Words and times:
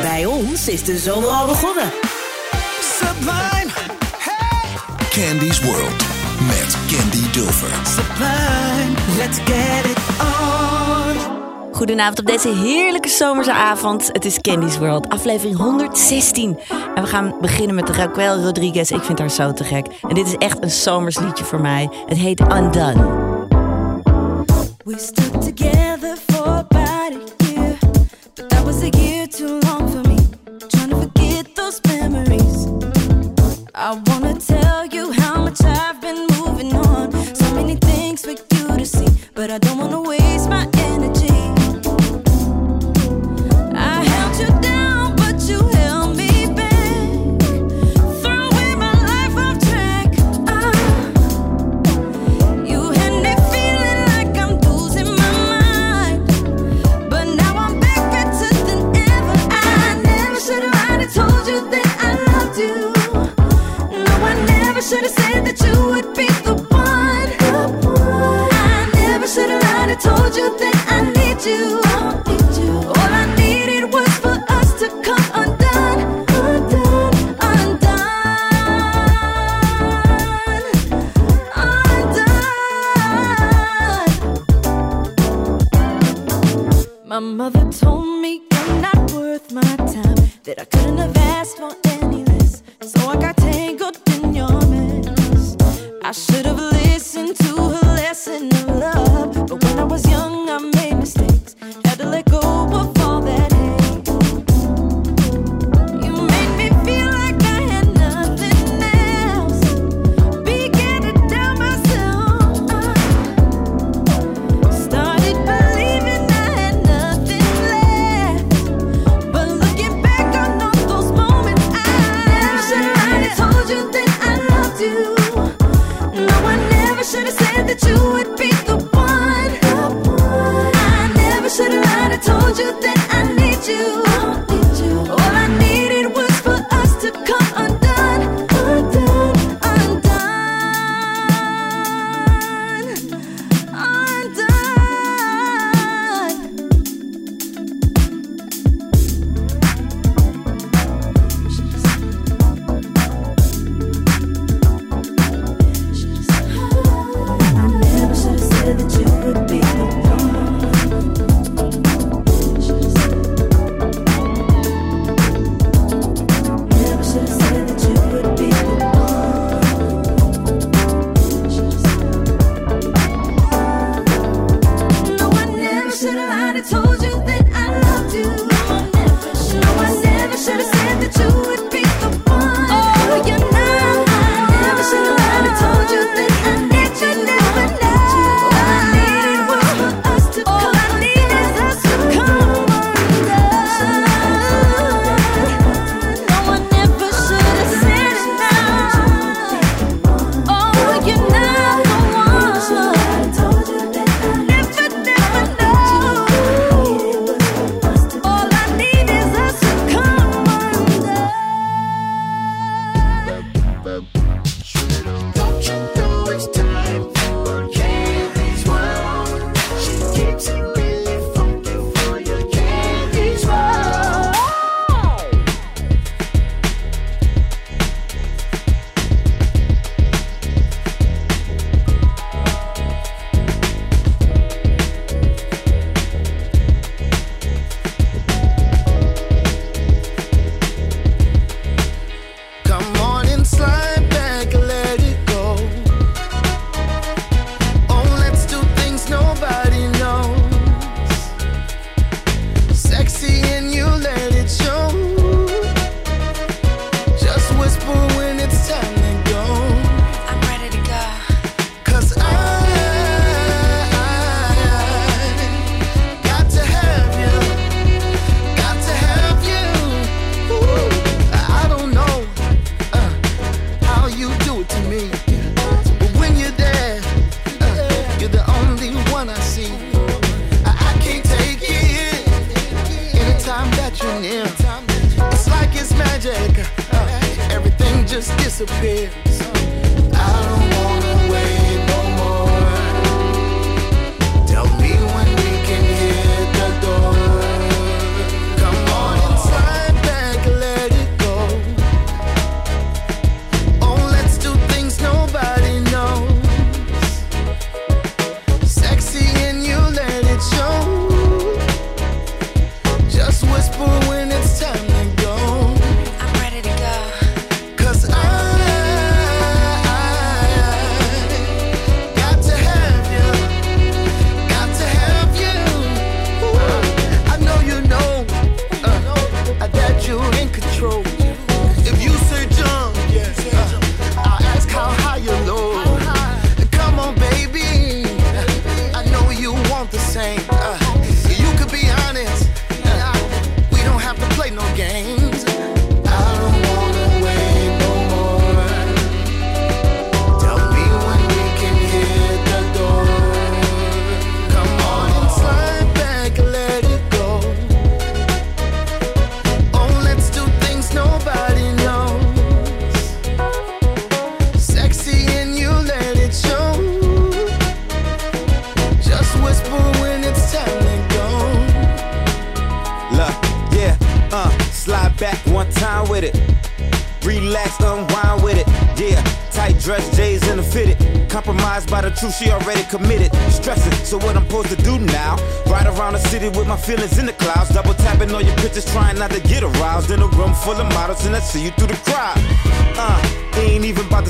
Bij 0.00 0.26
ons 0.26 0.68
is 0.68 0.84
de 0.84 0.98
zomer 0.98 1.28
al 1.28 1.46
begonnen. 1.46 1.92
Sublime! 2.80 3.70
Candy's 5.10 5.60
World 5.60 6.04
met 6.46 6.76
Candy 6.86 7.30
Dulfer. 7.30 7.86
Sublime, 7.86 9.16
let's 9.16 9.38
get 9.38 9.84
it 9.84 9.98
on. 10.20 11.38
Goedenavond 11.72 12.18
op 12.18 12.26
deze 12.26 12.48
heerlijke 12.48 13.08
zomerse 13.08 13.52
avond. 13.52 14.08
Het 14.12 14.24
is 14.24 14.40
Candy's 14.40 14.78
World, 14.78 15.08
aflevering 15.08 15.56
116. 15.56 16.58
En 16.94 17.02
we 17.02 17.08
gaan 17.08 17.34
beginnen 17.40 17.74
met 17.74 17.88
Raquel 17.88 18.40
Rodriguez. 18.40 18.90
Ik 18.90 19.02
vind 19.02 19.18
haar 19.18 19.30
zo 19.30 19.52
te 19.52 19.64
gek. 19.64 19.86
En 20.08 20.14
dit 20.14 20.26
is 20.26 20.34
echt 20.34 20.62
een 20.62 20.70
zomersliedje 20.70 21.44
voor 21.44 21.60
mij. 21.60 21.88
Het 22.06 22.18
heet 22.18 22.40
Undone. 22.40 23.18
We 24.84 24.98
stood 24.98 25.56
together 25.56 26.16
for 26.26 26.64
body. 26.68 27.39
I've 35.64 36.00
been 36.00 36.29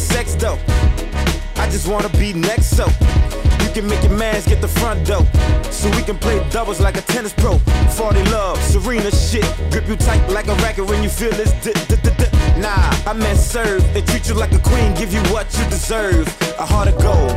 the 0.00 0.14
sex 0.14 0.35
though. 0.35 0.58
I 1.56 1.69
just 1.70 1.87
wanna 1.87 2.08
be 2.11 2.32
next, 2.32 2.76
so 2.76 2.87
you 3.62 3.70
can 3.73 3.87
make 3.87 4.02
your 4.02 4.17
mans 4.17 4.47
get 4.47 4.61
the 4.61 4.69
front 4.69 5.06
door. 5.06 5.25
So 5.70 5.88
we 5.97 6.02
can 6.02 6.19
play 6.19 6.37
doubles 6.50 6.81
like 6.81 6.97
a 6.97 7.02
tennis 7.02 7.32
pro. 7.32 7.58
40 7.97 8.25
love, 8.31 8.58
Serena 8.62 9.11
shit. 9.11 9.47
Grip 9.70 9.87
you 9.88 9.97
tight 9.97 10.23
like 10.31 10.49
a 10.49 10.55
racket 10.64 10.87
when 10.87 11.02
you 11.02 11.08
feel 11.08 11.32
this. 11.32 11.52
D- 11.64 11.73
d- 11.88 11.97
d- 12.02 12.17
d- 12.19 12.61
nah, 12.61 12.91
I 13.06 13.12
meant 13.12 13.38
serve 13.38 13.85
and 13.97 14.06
treat 14.08 14.29
you 14.29 14.35
like 14.35 14.52
a 14.52 14.58
queen, 14.58 14.94
give 14.94 15.12
you 15.12 15.23
what 15.35 15.47
you 15.58 15.64
deserve. 15.70 16.26
A 16.58 16.67
heart 16.67 16.88
of 16.88 16.97
gold. 17.00 17.32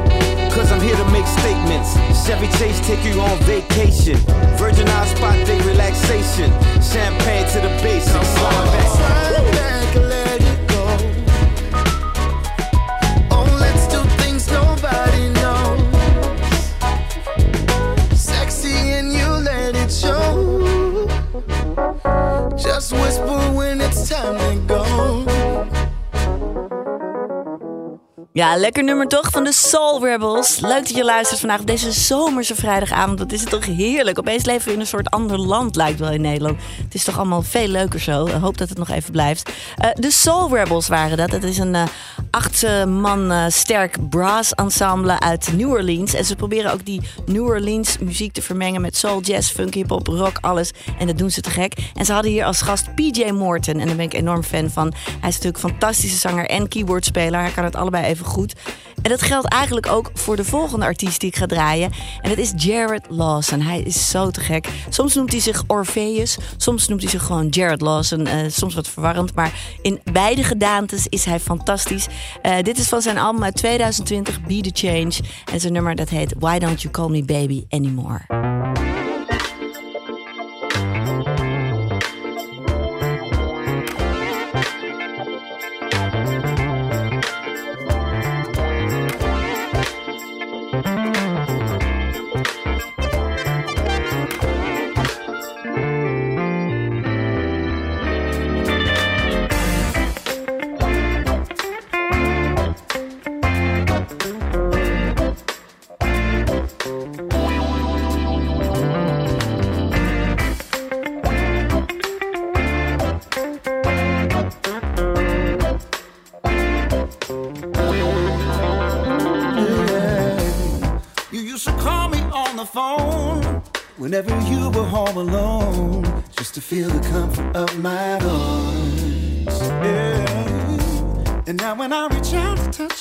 Cause 0.53 0.71
I'm 0.71 0.81
here 0.81 0.95
to 0.95 1.07
make 1.11 1.25
statements. 1.25 1.95
Chevy 2.25 2.47
Chase 2.59 2.79
take 2.87 3.03
you 3.03 3.19
on 3.19 3.37
vacation. 3.43 4.17
Virgin 4.57 4.87
Isle 4.87 5.07
spot 5.07 5.35
day 5.47 5.59
relaxation. 5.65 6.49
Champagne 6.81 7.45
to 7.53 7.59
the. 7.65 7.73
Slide 7.83 8.65
back. 8.73 8.87
Slide 8.87 9.51
back, 9.57 10.02
Ja, 28.33 28.57
lekker 28.57 28.83
nummer 28.83 29.07
toch 29.07 29.29
van 29.31 29.43
de 29.43 29.51
Soul 29.51 30.05
Rebels. 30.05 30.59
Leuk 30.59 30.83
dat 30.83 30.95
je 30.95 31.03
luistert 31.03 31.39
vandaag 31.39 31.59
op 31.59 31.67
deze 31.67 31.91
zomerse 31.91 32.55
vrijdagavond. 32.55 33.19
Wat 33.19 33.31
is 33.31 33.41
het 33.41 33.49
toch 33.49 33.65
heerlijk. 33.65 34.19
Opeens 34.19 34.45
leven 34.45 34.67
we 34.67 34.73
in 34.73 34.79
een 34.79 34.87
soort 34.87 35.09
ander 35.09 35.39
land, 35.39 35.75
lijkt 35.75 35.99
wel 35.99 36.11
in 36.11 36.21
Nederland. 36.21 36.59
Het 36.83 36.93
is 36.93 37.03
toch 37.03 37.17
allemaal 37.17 37.41
veel 37.41 37.67
leuker 37.67 37.99
zo. 37.99 38.25
Ik 38.25 38.33
hoop 38.33 38.57
dat 38.57 38.69
het 38.69 38.77
nog 38.77 38.89
even 38.89 39.11
blijft. 39.11 39.51
Eh, 39.77 39.89
de 39.93 40.11
Soul 40.11 40.55
Rebels 40.55 40.87
waren 40.87 41.17
dat. 41.17 41.31
Het 41.31 41.43
is 41.43 41.57
een 41.57 41.75
eh, 41.75 41.83
acht 42.31 42.63
eh, 42.63 42.85
man 42.85 43.51
sterk 43.51 44.09
brass 44.09 44.53
ensemble 44.53 45.19
uit 45.19 45.49
New 45.55 45.69
Orleans. 45.69 46.13
En 46.13 46.25
ze 46.25 46.35
proberen 46.35 46.73
ook 46.73 46.85
die 46.85 47.01
New 47.25 47.45
Orleans 47.45 47.97
muziek 47.97 48.33
te 48.33 48.41
vermengen 48.41 48.81
met 48.81 48.97
soul, 48.97 49.21
jazz, 49.21 49.51
funk, 49.51 49.73
hip-hop, 49.73 50.07
rock, 50.07 50.37
alles. 50.41 50.71
En 50.99 51.07
dat 51.07 51.17
doen 51.17 51.31
ze 51.31 51.41
te 51.41 51.49
gek. 51.49 51.73
En 51.93 52.05
ze 52.05 52.13
hadden 52.13 52.31
hier 52.31 52.45
als 52.45 52.61
gast 52.61 52.95
PJ 52.95 53.31
Morton. 53.31 53.79
En 53.79 53.87
daar 53.87 53.95
ben 53.95 54.05
ik 54.05 54.13
enorm 54.13 54.43
fan 54.43 54.69
van. 54.69 54.93
Hij 55.19 55.29
is 55.29 55.35
natuurlijk 55.35 55.63
een 55.63 55.69
fantastische 55.69 56.17
zanger 56.17 56.45
en 56.45 56.67
keyboardspeler. 56.67 57.39
Hij 57.39 57.51
kan 57.51 57.63
het 57.63 57.75
allebei 57.75 58.05
even 58.05 58.21
goed. 58.23 58.53
En 59.01 59.09
dat 59.09 59.21
geldt 59.21 59.47
eigenlijk 59.47 59.87
ook 59.87 60.11
voor 60.13 60.35
de 60.35 60.43
volgende 60.43 60.85
artiest 60.85 61.19
die 61.19 61.29
ik 61.29 61.35
ga 61.35 61.45
draaien. 61.45 61.91
En 62.21 62.29
dat 62.29 62.37
is 62.37 62.51
Jared 62.55 63.05
Lawson. 63.09 63.61
Hij 63.61 63.81
is 63.81 64.09
zo 64.09 64.31
te 64.31 64.39
gek. 64.39 64.67
Soms 64.89 65.15
noemt 65.15 65.31
hij 65.31 65.41
zich 65.41 65.63
Orpheus. 65.67 66.37
Soms 66.57 66.87
noemt 66.87 67.01
hij 67.01 67.09
zich 67.09 67.23
gewoon 67.23 67.47
Jared 67.47 67.81
Lawson. 67.81 68.27
Eh, 68.27 68.37
soms 68.47 68.75
wat 68.75 68.87
verwarrend. 68.87 69.35
Maar 69.35 69.53
in 69.81 70.01
beide 70.11 70.43
gedaantes 70.43 71.07
is 71.07 71.25
hij 71.25 71.39
fantastisch. 71.39 72.07
Eh, 72.41 72.61
dit 72.61 72.77
is 72.77 72.87
van 72.87 73.01
zijn 73.01 73.17
album 73.17 73.43
uit 73.43 73.55
2020, 73.55 74.41
Be 74.41 74.61
The 74.61 74.87
Change. 74.87 75.13
En 75.51 75.59
zijn 75.59 75.73
nummer 75.73 75.95
dat 75.95 76.09
heet 76.09 76.33
Why 76.39 76.59
Don't 76.59 76.81
You 76.81 76.93
Call 76.93 77.09
Me 77.09 77.23
Baby 77.23 77.65
Anymore. 77.69 79.02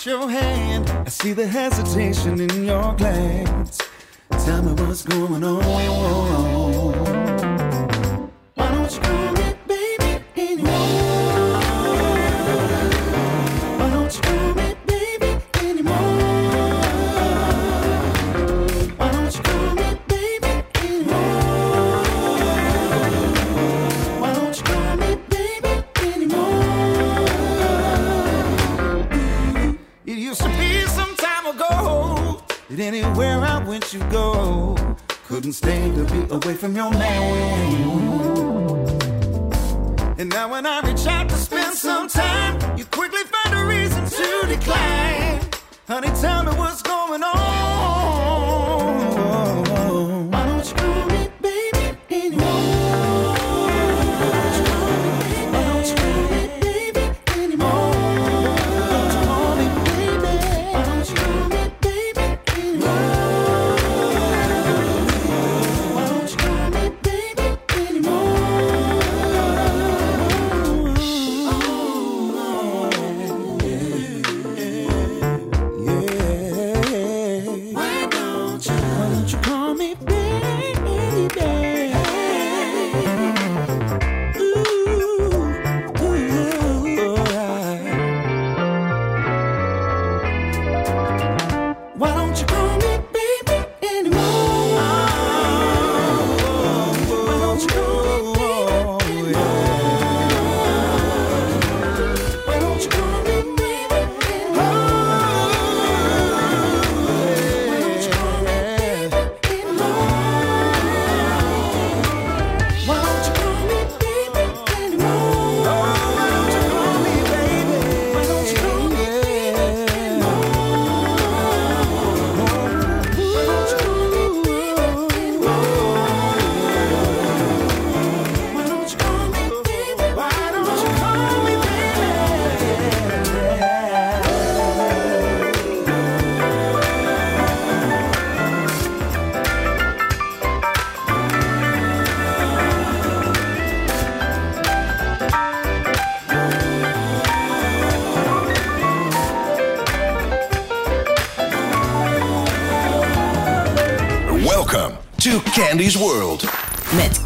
Your 0.06 0.28
hand, 0.28 0.88
I 0.90 1.09
see 1.09 1.32
the 1.32 1.47
hesitation 1.47 2.40
in 2.40 2.64
your 2.64 2.94
glance. 2.94 3.78
Tell 4.44 4.62
me 4.62 4.73
what's 4.82 5.02
going 5.02 5.44
on. 5.44 6.22
Honey, 46.02 46.21
tell 46.21 46.41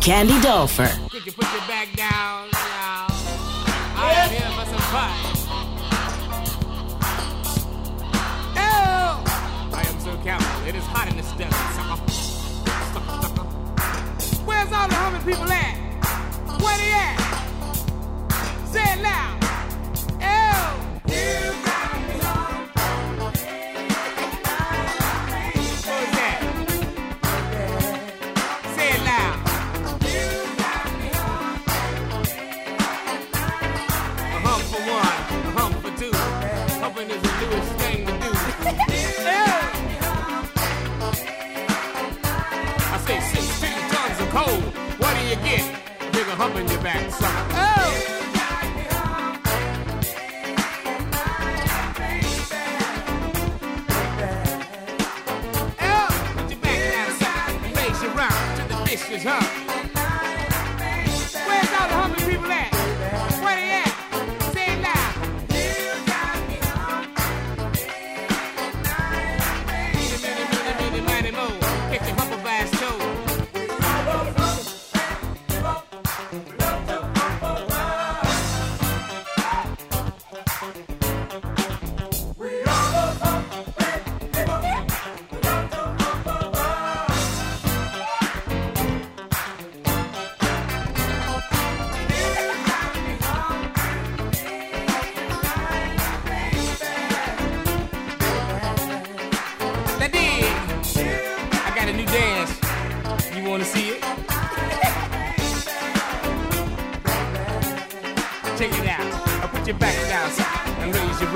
Candy 0.07 0.39
Dolfer. 0.39 1.06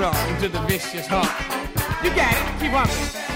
wrong 0.01 0.39
to 0.39 0.49
the 0.49 0.59
vicious 0.61 1.05
heart. 1.05 1.29
You 2.03 2.09
got 2.15 2.33
it, 2.33 2.59
keep 2.59 2.73
on. 2.73 3.30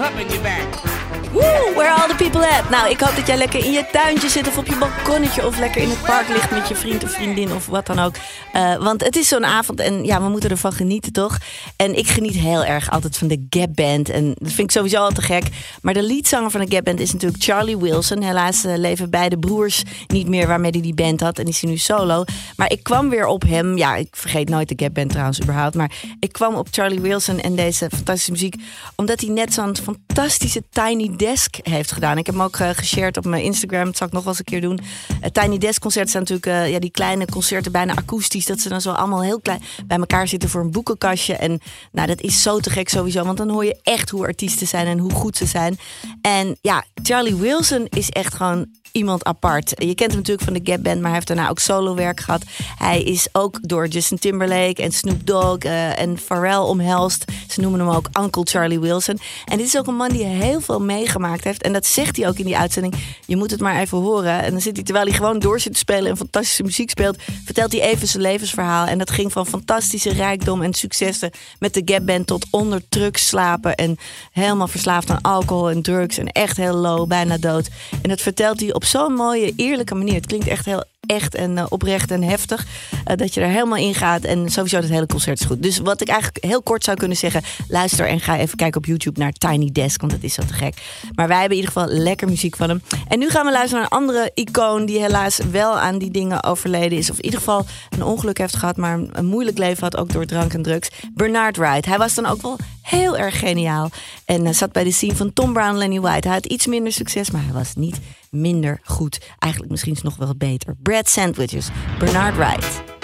humping 0.00 0.30
your 0.30 0.42
back. 0.42 0.99
Woo, 1.32 1.74
where 1.74 1.90
all 1.90 2.08
the 2.08 2.14
people 2.16 2.46
at? 2.46 2.70
Nou, 2.70 2.90
ik 2.90 3.00
hoop 3.00 3.16
dat 3.16 3.26
jij 3.26 3.36
lekker 3.36 3.64
in 3.64 3.72
je 3.72 3.86
tuintje 3.92 4.28
zit 4.28 4.48
of 4.48 4.58
op 4.58 4.66
je 4.66 4.76
balkonnetje 4.76 5.46
of 5.46 5.58
lekker 5.58 5.82
in 5.82 5.88
het 5.88 6.02
park 6.02 6.28
ligt 6.28 6.50
met 6.50 6.68
je 6.68 6.74
vriend 6.74 7.04
of 7.04 7.10
vriendin 7.10 7.52
of 7.52 7.66
wat 7.66 7.86
dan 7.86 7.98
ook. 7.98 8.14
Eh, 8.52 8.76
want 8.76 9.04
het 9.04 9.16
is 9.16 9.28
zo'n 9.28 9.44
avond 9.44 9.80
en 9.80 10.04
ja, 10.04 10.22
we 10.22 10.28
moeten 10.28 10.50
ervan 10.50 10.72
genieten 10.72 11.12
toch? 11.12 11.38
En 11.76 11.98
ik 11.98 12.08
geniet 12.08 12.34
heel 12.34 12.64
erg 12.64 12.90
altijd 12.90 13.16
van 13.16 13.28
de 13.28 13.46
Gap 13.50 13.74
Band 13.74 14.08
en 14.08 14.26
dat 14.38 14.52
vind 14.52 14.58
ik 14.58 14.70
sowieso 14.70 14.96
al 14.96 15.10
te 15.10 15.22
gek. 15.22 15.44
Maar 15.82 15.94
de 15.94 16.02
leadzanger 16.02 16.50
van 16.50 16.60
de 16.60 16.74
Gap 16.74 16.84
Band 16.84 17.00
is 17.00 17.12
natuurlijk 17.12 17.42
Charlie 17.42 17.78
Wilson. 17.78 18.22
Helaas 18.22 18.64
eh, 18.64 18.76
leven 18.76 19.10
beide 19.10 19.38
broers 19.38 19.82
niet 20.06 20.28
meer 20.28 20.46
waarmee 20.46 20.70
hij 20.70 20.80
die 20.80 20.94
band 20.94 21.20
had 21.20 21.38
en 21.38 21.46
is 21.46 21.60
hij 21.60 21.70
nu 21.70 21.76
solo. 21.76 22.24
Maar 22.56 22.72
ik 22.72 22.82
kwam 22.82 23.08
weer 23.08 23.26
op 23.26 23.42
hem, 23.42 23.76
ja, 23.76 23.96
ik 23.96 24.08
vergeet 24.10 24.48
nooit 24.48 24.68
de 24.68 24.84
Gap 24.84 24.94
Band 24.94 25.10
trouwens 25.10 25.40
überhaupt, 25.40 25.74
maar 25.74 25.92
ik 26.20 26.32
kwam 26.32 26.54
op 26.54 26.68
Charlie 26.70 27.00
Wilson 27.00 27.40
en 27.40 27.56
deze 27.56 27.88
fantastische 27.94 28.32
muziek 28.32 28.54
omdat 28.96 29.20
hij 29.20 29.30
net 29.30 29.52
zo'n 29.52 29.76
fantastische 29.76 30.62
tiny 30.70 31.10
Desk 31.20 31.54
heeft 31.62 31.92
gedaan. 31.92 32.18
Ik 32.18 32.26
heb 32.26 32.34
hem 32.34 32.44
ook 32.44 32.56
eh, 32.56 32.70
geshared 32.72 33.16
op 33.16 33.24
mijn 33.24 33.42
Instagram. 33.42 33.84
Dat 33.84 33.96
zal 33.96 34.06
ik 34.06 34.12
nog 34.12 34.22
wel 34.22 34.32
eens 34.32 34.38
een 34.38 34.44
keer 34.44 34.60
doen. 34.60 34.80
Eh, 35.20 35.30
Tiny 35.30 35.58
Desk 35.58 35.80
concerten 35.80 36.10
zijn 36.10 36.22
natuurlijk 36.22 36.64
eh, 36.66 36.72
ja, 36.72 36.78
die 36.78 36.90
kleine 36.90 37.26
concerten, 37.26 37.72
bijna 37.72 37.94
akoestisch. 37.94 38.46
Dat 38.46 38.58
ze 38.58 38.68
dan 38.68 38.80
zo 38.80 38.90
allemaal 38.90 39.22
heel 39.22 39.40
klein 39.40 39.62
bij 39.86 39.98
elkaar 39.98 40.28
zitten 40.28 40.48
voor 40.48 40.60
een 40.60 40.70
boekenkastje. 40.70 41.34
En 41.34 41.60
nou, 41.92 42.06
dat 42.06 42.20
is 42.20 42.42
zo 42.42 42.58
te 42.58 42.70
gek 42.70 42.88
sowieso. 42.88 43.24
Want 43.24 43.38
dan 43.38 43.50
hoor 43.50 43.64
je 43.64 43.80
echt 43.82 44.10
hoe 44.10 44.26
artiesten 44.26 44.66
zijn 44.66 44.86
en 44.86 44.98
hoe 44.98 45.12
goed 45.12 45.36
ze 45.36 45.46
zijn. 45.46 45.78
En 46.22 46.58
ja, 46.60 46.84
Charlie 47.02 47.34
Wilson 47.34 47.86
is 47.88 48.10
echt 48.10 48.34
gewoon 48.34 48.66
iemand 48.92 49.24
apart. 49.24 49.72
Je 49.76 49.94
kent 49.94 50.10
hem 50.10 50.18
natuurlijk 50.18 50.44
van 50.44 50.52
de 50.52 50.70
Gap 50.70 50.82
Band, 50.82 50.96
maar 50.96 51.04
hij 51.04 51.14
heeft 51.14 51.26
daarna 51.26 51.48
ook 51.48 51.58
solo 51.58 51.94
werk 51.94 52.20
gehad. 52.20 52.42
Hij 52.78 53.02
is 53.02 53.28
ook 53.32 53.58
door 53.62 53.86
Justin 53.86 54.18
Timberlake 54.18 54.82
en 54.82 54.92
Snoop 54.92 55.26
Dogg 55.26 55.58
eh, 55.58 56.00
en 56.00 56.18
Pharrell 56.18 56.56
omhelst. 56.56 57.24
Ze 57.48 57.60
noemen 57.60 57.80
hem 57.80 57.88
ook 57.88 58.08
Uncle 58.20 58.42
Charlie 58.44 58.80
Wilson. 58.80 59.18
En 59.44 59.56
dit 59.56 59.66
is 59.66 59.78
ook 59.78 59.86
een 59.86 59.96
man 59.96 60.08
die 60.08 60.24
heel 60.24 60.60
veel 60.60 60.80
meegemaakt 60.80 61.44
heeft. 61.44 61.62
En 61.62 61.72
dat 61.72 61.86
zegt 61.86 62.16
hij 62.16 62.28
ook 62.28 62.36
in 62.36 62.44
die 62.44 62.56
uitzending. 62.56 62.94
Je 63.26 63.36
moet 63.36 63.50
het 63.50 63.60
maar 63.60 63.80
even 63.80 63.98
horen. 63.98 64.42
En 64.42 64.50
dan 64.50 64.60
zit 64.60 64.76
hij, 64.76 64.84
terwijl 64.84 65.06
hij 65.06 65.14
gewoon 65.14 65.38
door 65.38 65.60
zit 65.60 65.72
te 65.72 65.78
spelen 65.78 66.10
en 66.10 66.16
fantastische 66.16 66.62
muziek 66.62 66.90
speelt, 66.90 67.18
vertelt 67.44 67.72
hij 67.72 67.80
even 67.80 68.08
zijn 68.08 68.22
levensverhaal. 68.22 68.86
En 68.86 68.98
dat 68.98 69.10
ging 69.10 69.32
van 69.32 69.46
fantastische 69.46 70.12
rijkdom 70.12 70.62
en 70.62 70.74
successen 70.74 71.30
met 71.58 71.74
de 71.74 71.82
Gap 71.84 72.06
Band 72.06 72.26
tot 72.26 72.46
onder 72.50 72.82
drugs 72.88 73.26
slapen 73.26 73.74
en 73.74 73.98
helemaal 74.32 74.68
verslaafd 74.68 75.10
aan 75.10 75.20
alcohol 75.20 75.70
en 75.70 75.82
drugs 75.82 76.18
en 76.18 76.26
echt 76.26 76.56
heel 76.56 76.74
low, 76.74 77.08
bijna 77.08 77.38
dood. 77.38 77.68
En 78.02 78.08
dat 78.08 78.20
vertelt 78.20 78.60
hij 78.60 78.74
op 78.74 78.79
zo'n 78.84 79.12
mooie, 79.14 79.52
eerlijke 79.56 79.94
manier. 79.94 80.14
Het 80.14 80.26
klinkt 80.26 80.46
echt 80.46 80.64
heel 80.64 80.84
echt 81.06 81.34
en 81.34 81.58
eh, 81.58 81.66
oprecht 81.68 82.10
en 82.10 82.22
heftig. 82.22 82.66
eh, 83.04 83.16
dat 83.16 83.34
je 83.34 83.40
er 83.40 83.48
helemaal 83.48 83.78
in 83.78 83.94
gaat. 83.94 84.24
En 84.24 84.50
sowieso 84.50 84.76
het 84.76 84.88
hele 84.88 85.06
concert 85.06 85.40
is 85.40 85.46
goed. 85.46 85.62
Dus 85.62 85.78
wat 85.78 86.00
ik 86.00 86.08
eigenlijk 86.08 86.44
heel 86.44 86.62
kort 86.62 86.84
zou 86.84 86.96
kunnen 86.96 87.16
zeggen. 87.16 87.42
Luister 87.68 88.06
en 88.08 88.20
ga 88.20 88.38
even 88.38 88.56
kijken 88.56 88.80
op 88.80 88.86
YouTube 88.86 89.20
naar 89.20 89.32
Tiny 89.32 89.70
Desk. 89.72 90.00
Want 90.00 90.12
het 90.12 90.24
is 90.24 90.34
zo 90.34 90.42
te 90.46 90.52
gek. 90.52 90.74
Maar 91.14 91.28
wij 91.28 91.38
hebben 91.40 91.58
in 91.58 91.64
ieder 91.64 91.80
geval 91.80 91.96
lekker 92.02 92.28
muziek 92.28 92.56
van 92.56 92.68
hem. 92.68 92.82
En 93.08 93.18
nu 93.18 93.28
gaan 93.30 93.46
we 93.46 93.52
luisteren 93.52 93.82
naar 93.82 93.92
een 93.92 93.98
andere 93.98 94.30
icoon. 94.34 94.86
Die 94.86 95.00
helaas 95.00 95.38
wel 95.50 95.78
aan 95.78 95.98
die 95.98 96.10
dingen 96.10 96.44
overleden 96.44 96.98
is. 96.98 97.10
Of 97.10 97.16
in 97.16 97.24
ieder 97.24 97.38
geval 97.38 97.66
een 97.88 98.04
ongeluk 98.04 98.38
heeft 98.38 98.56
gehad. 98.56 98.76
Maar 98.76 99.00
een 99.12 99.26
moeilijk 99.26 99.58
leven 99.58 99.82
had. 99.82 99.96
Ook 99.96 100.12
door 100.12 100.26
drank 100.26 100.52
en 100.52 100.62
drugs. 100.62 100.88
Bernard 101.14 101.56
Wright. 101.56 101.86
Hij 101.86 101.98
was 101.98 102.14
dan 102.14 102.26
ook 102.26 102.42
wel 102.42 102.56
heel 102.90 103.16
erg 103.16 103.38
geniaal. 103.38 103.90
En 104.24 104.46
eh, 104.46 104.52
zat 104.52 104.72
bij 104.72 104.84
de 104.84 104.92
scene 104.92 105.16
van 105.16 105.32
Tom 105.32 105.52
Brown 105.52 105.76
Lenny 105.76 106.00
White. 106.00 106.26
Hij 106.26 106.36
had 106.36 106.46
iets 106.46 106.66
minder 106.66 106.92
succes. 106.92 107.30
Maar 107.30 107.44
hij 107.44 107.52
was 107.52 107.74
niet 107.74 108.00
minder 108.30 108.80
goed. 108.84 109.20
Eigenlijk 109.38 109.72
misschien 109.72 109.96
nog 110.02 110.16
wel 110.16 110.36
beter. 110.36 110.76
Bread 110.82 111.08
Sandwiches, 111.08 111.68
Bernard 111.98 112.36
Wright. 112.36 112.99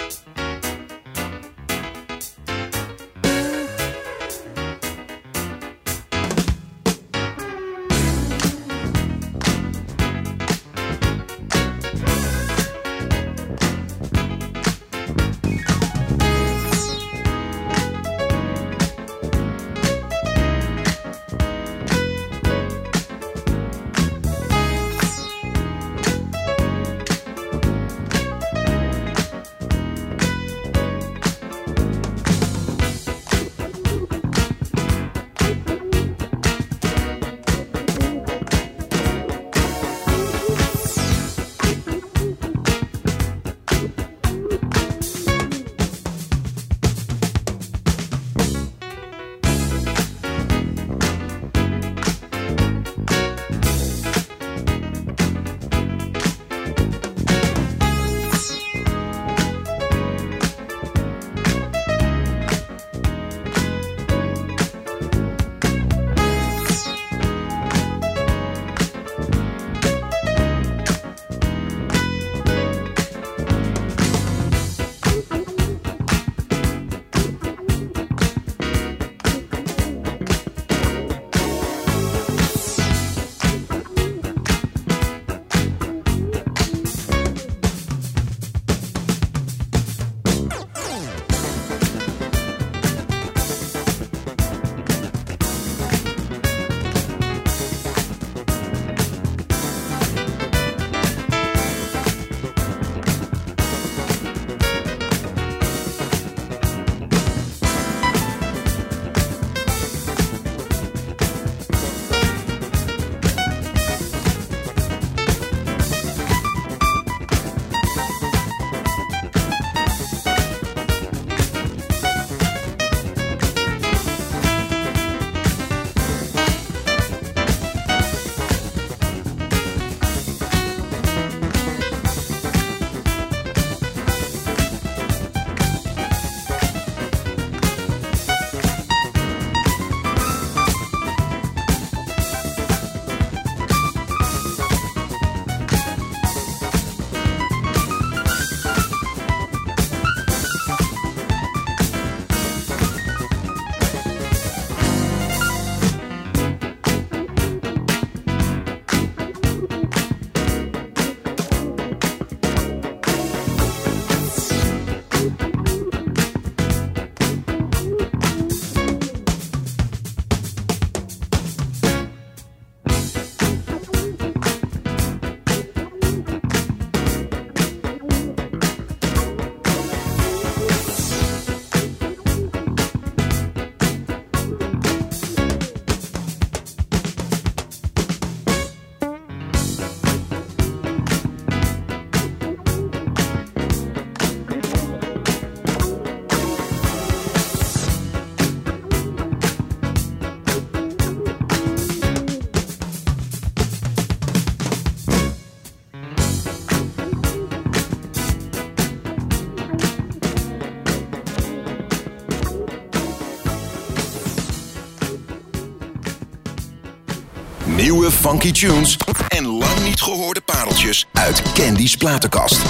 funky 218.27 218.51
tunes 218.51 218.97
en 219.27 219.45
lang 219.45 219.83
niet 219.83 220.01
gehoorde 220.01 220.41
pareltjes 220.41 221.07
uit 221.13 221.41
Candy's 221.53 221.95
platenkast. 221.95 222.61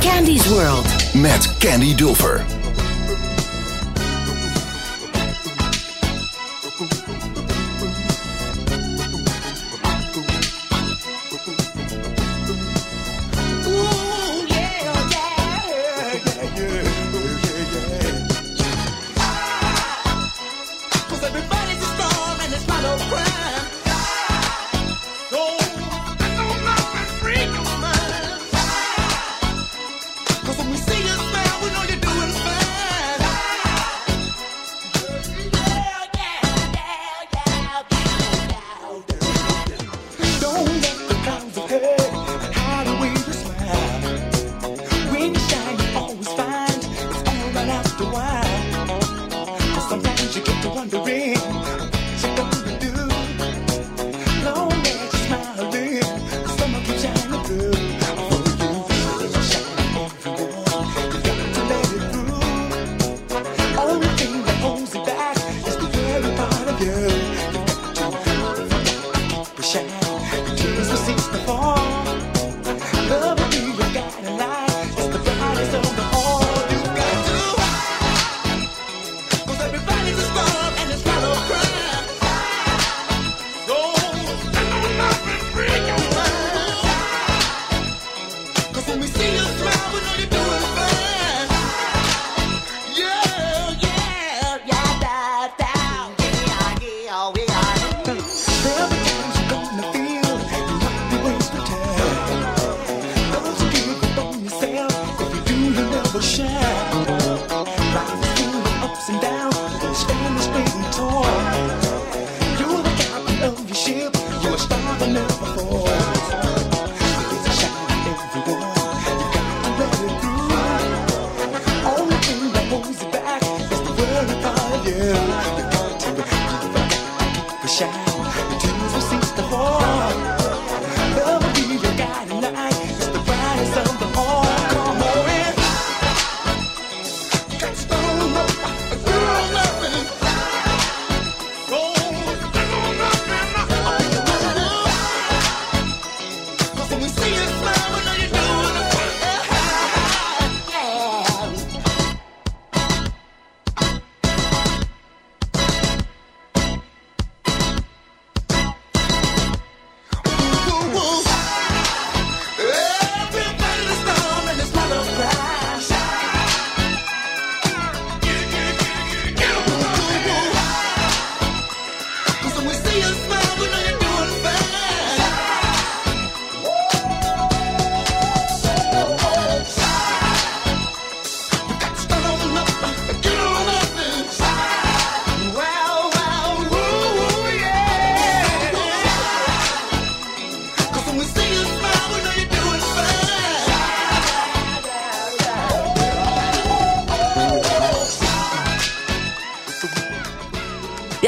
Candy's 0.00 0.46
World. 0.46 0.86
Met 1.12 1.58
Candy 1.58 1.94
Dulfer. 1.94 2.43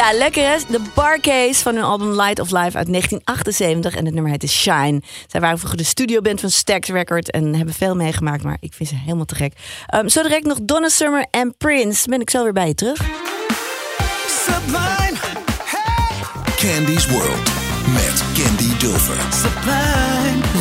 Ja, 0.06 0.12
lekker 0.12 0.48
hè? 0.48 0.56
De 0.68 0.80
Barcase 0.94 1.62
van 1.62 1.74
hun 1.74 1.84
album 1.84 2.10
Light 2.10 2.40
of 2.40 2.50
Life 2.50 2.76
uit 2.76 2.86
1978. 2.86 3.96
En 3.96 4.04
het 4.04 4.14
nummer 4.14 4.42
is 4.42 4.60
Shine. 4.60 5.02
Zij 5.26 5.40
waren 5.40 5.58
vroeger 5.58 5.78
de 5.78 5.84
studioband 5.84 6.40
van 6.40 6.50
Stax 6.50 6.88
Record 6.88 7.30
en 7.30 7.54
hebben 7.54 7.74
veel 7.74 7.94
meegemaakt. 7.94 8.42
Maar 8.42 8.56
ik 8.60 8.72
vind 8.72 8.88
ze 8.88 8.94
helemaal 8.96 9.24
te 9.24 9.34
gek. 9.34 9.52
Um, 9.94 10.08
zo 10.08 10.22
direct 10.22 10.46
nog 10.46 10.58
Donna 10.62 10.88
Summer 10.88 11.26
en 11.30 11.54
Prince. 11.56 12.08
Ben 12.08 12.20
ik 12.20 12.30
zo 12.30 12.42
weer 12.42 12.52
bij 12.52 12.66
je 12.66 12.74
terug. 12.74 12.98
Candy's 16.56 17.06
World 17.06 17.50
met 17.86 18.22
Candy 18.34 18.76
Dulfer. 18.78 19.16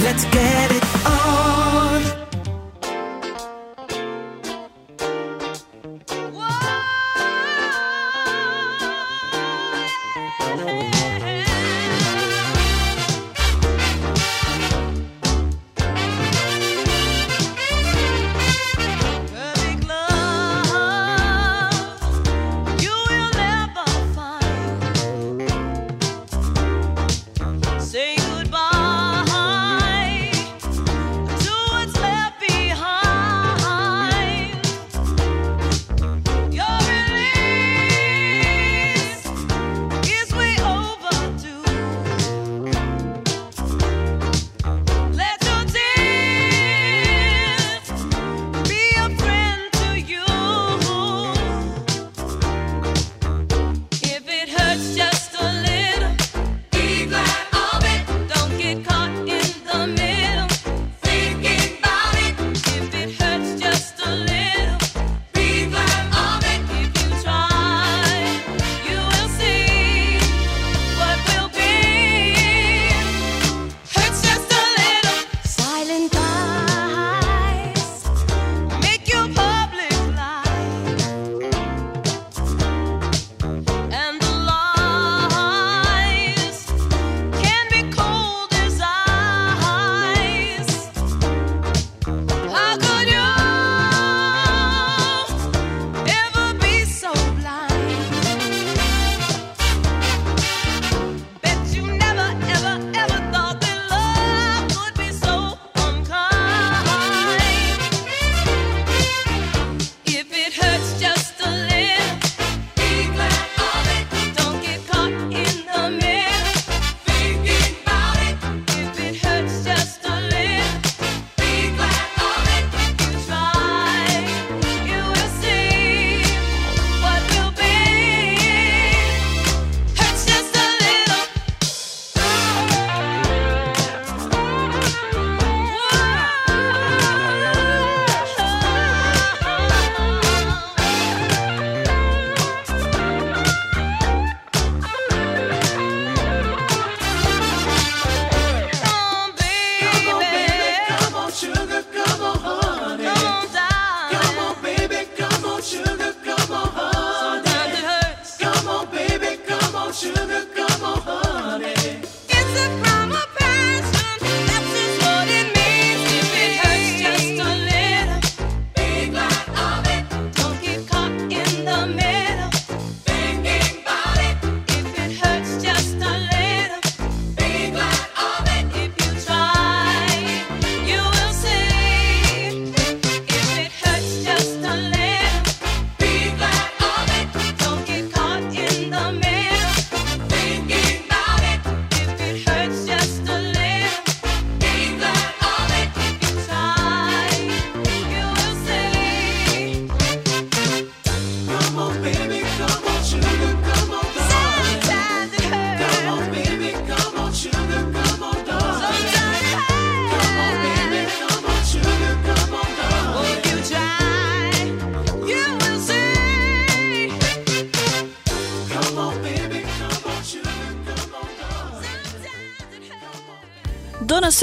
Let's 0.03 0.23
get 0.23 0.71
it 0.71 0.83
on. 1.05 2.24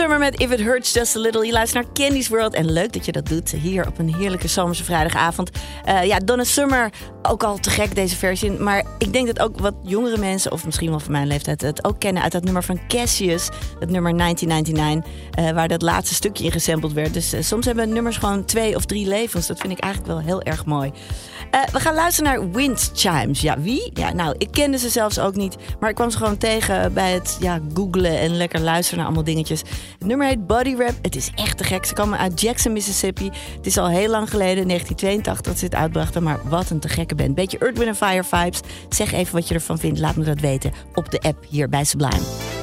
Summer 0.02 0.18
met 0.18 0.40
If 0.40 0.50
It 0.50 0.60
Hurts 0.60 0.92
Just 0.92 1.16
A 1.16 1.18
Little. 1.18 1.46
Je 1.46 1.52
luistert 1.52 1.84
naar 1.84 1.92
Candy's 1.94 2.28
World 2.28 2.54
en 2.54 2.72
leuk 2.72 2.92
dat 2.92 3.04
je 3.04 3.12
dat 3.12 3.26
doet 3.26 3.50
hier 3.50 3.86
op 3.86 3.98
een 3.98 4.14
heerlijke 4.14 4.48
zomerse 4.48 4.84
vrijdagavond. 4.84 5.50
Eh, 5.84 6.04
ja, 6.04 6.18
Donna 6.18 6.44
Summer, 6.44 6.92
ook 7.22 7.42
al 7.42 7.58
te 7.58 7.70
gek 7.70 7.94
deze 7.94 8.16
versie. 8.16 8.50
Maar 8.50 8.84
ik 8.98 9.12
denk 9.12 9.26
dat 9.26 9.38
ook 9.38 9.58
wat 9.58 9.74
jongere 9.82 10.16
mensen, 10.16 10.52
of 10.52 10.64
misschien 10.64 10.90
wel 10.90 11.00
van 11.00 11.12
mijn 11.12 11.26
leeftijd, 11.26 11.60
het 11.60 11.84
ook 11.84 11.98
kennen 11.98 12.22
uit 12.22 12.32
dat 12.32 12.44
nummer 12.44 12.64
van 12.64 12.80
Cassius. 12.88 13.48
Dat 13.78 13.90
nummer 13.90 14.16
1999, 14.16 15.10
eh, 15.30 15.50
waar 15.50 15.68
dat 15.68 15.82
laatste 15.82 16.14
stukje 16.14 16.44
in 16.44 16.52
gesampled 16.52 16.92
werd. 16.92 17.14
Dus 17.14 17.32
eh, 17.32 17.42
soms 17.42 17.66
hebben 17.66 17.92
nummers 17.92 18.16
gewoon 18.16 18.44
twee 18.44 18.76
of 18.76 18.84
drie 18.84 19.06
levens. 19.06 19.46
Dat 19.46 19.60
vind 19.60 19.72
ik 19.72 19.78
eigenlijk 19.78 20.12
wel 20.12 20.22
heel 20.22 20.42
erg 20.42 20.64
mooi. 20.64 20.92
Eh, 21.52 21.60
we 21.72 21.80
gaan 21.80 21.94
luisteren 21.94 22.32
naar 22.32 22.50
Wind 22.50 22.90
Chimes. 22.94 23.40
Ja, 23.40 23.60
wie? 23.60 23.90
Ja, 23.94 24.12
nou, 24.12 24.34
ik 24.38 24.48
kende 24.50 24.78
ze 24.78 24.88
zelfs 24.88 25.18
ook 25.18 25.34
niet. 25.34 25.56
Maar 25.80 25.88
ik 25.88 25.94
kwam 25.94 26.10
ze 26.10 26.16
gewoon 26.16 26.38
tegen 26.38 26.92
bij 26.92 27.12
het 27.12 27.36
ja, 27.40 27.60
googlen 27.74 28.18
en 28.18 28.36
lekker 28.36 28.60
luisteren 28.60 28.96
naar 28.96 29.06
allemaal 29.06 29.24
dingetjes. 29.24 29.60
Het 29.98 30.06
nummer 30.06 30.26
heet 30.26 30.46
Body 30.46 30.74
Rap. 30.78 30.94
Het 31.02 31.16
is 31.16 31.30
echt 31.34 31.58
te 31.58 31.64
gek. 31.64 31.84
Ze 31.84 31.94
komen 31.94 32.18
uit 32.18 32.40
Jackson, 32.40 32.72
Mississippi. 32.72 33.30
Het 33.56 33.66
is 33.66 33.78
al 33.78 33.88
heel 33.88 34.08
lang 34.08 34.30
geleden, 34.30 34.68
1982, 34.68 35.40
dat 35.40 35.58
ze 35.58 35.64
het 35.64 35.74
uitbrachten. 35.74 36.22
Maar 36.22 36.40
wat 36.44 36.70
een 36.70 36.80
te 36.80 36.88
gekke 36.88 37.14
band. 37.14 37.34
Beetje 37.34 37.58
Earth, 37.58 37.78
Wind 37.78 37.96
Fire 37.96 38.24
vibes. 38.24 38.60
Zeg 38.88 39.12
even 39.12 39.34
wat 39.34 39.48
je 39.48 39.54
ervan 39.54 39.78
vindt. 39.78 39.98
Laat 39.98 40.16
me 40.16 40.24
dat 40.24 40.40
weten 40.40 40.72
op 40.94 41.10
de 41.10 41.20
app 41.20 41.44
hier 41.48 41.68
bij 41.68 41.84
Sublime. 41.84 42.61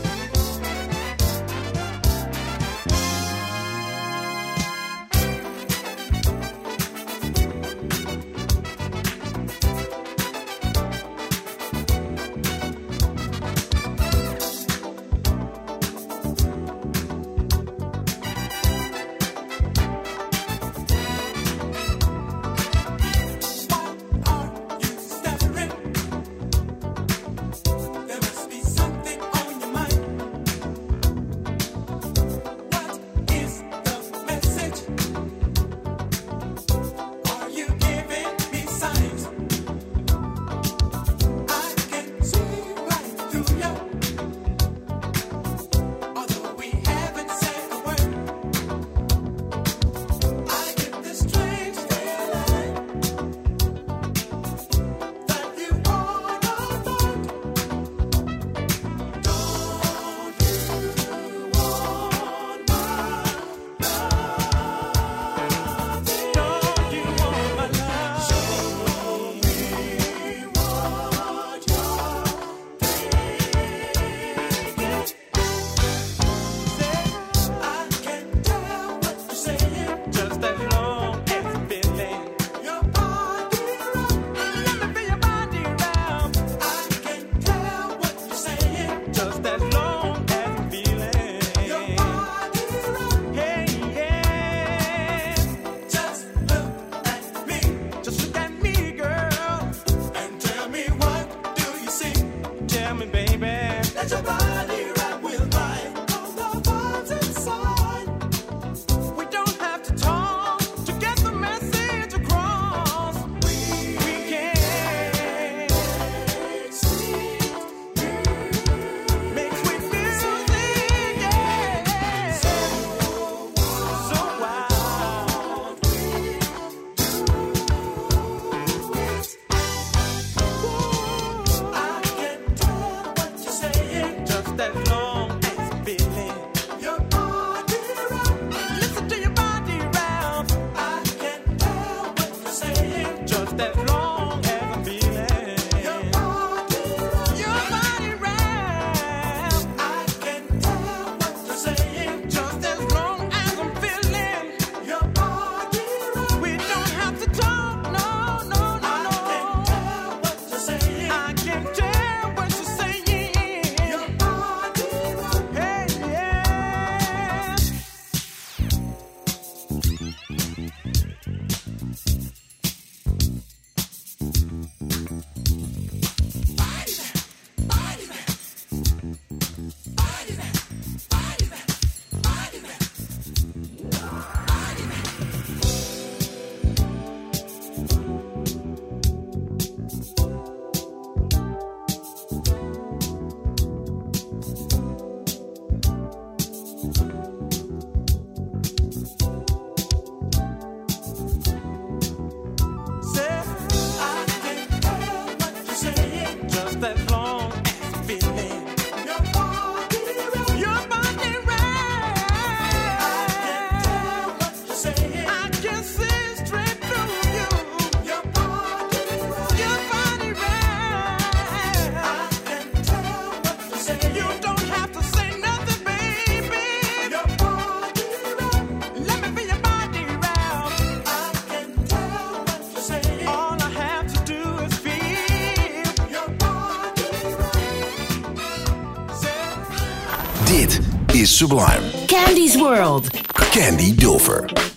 Sublime. 241.40 241.90
Candy's 242.10 242.58
World. 242.58 243.14
Candy 243.54 243.94
Dulfer. 243.94 244.68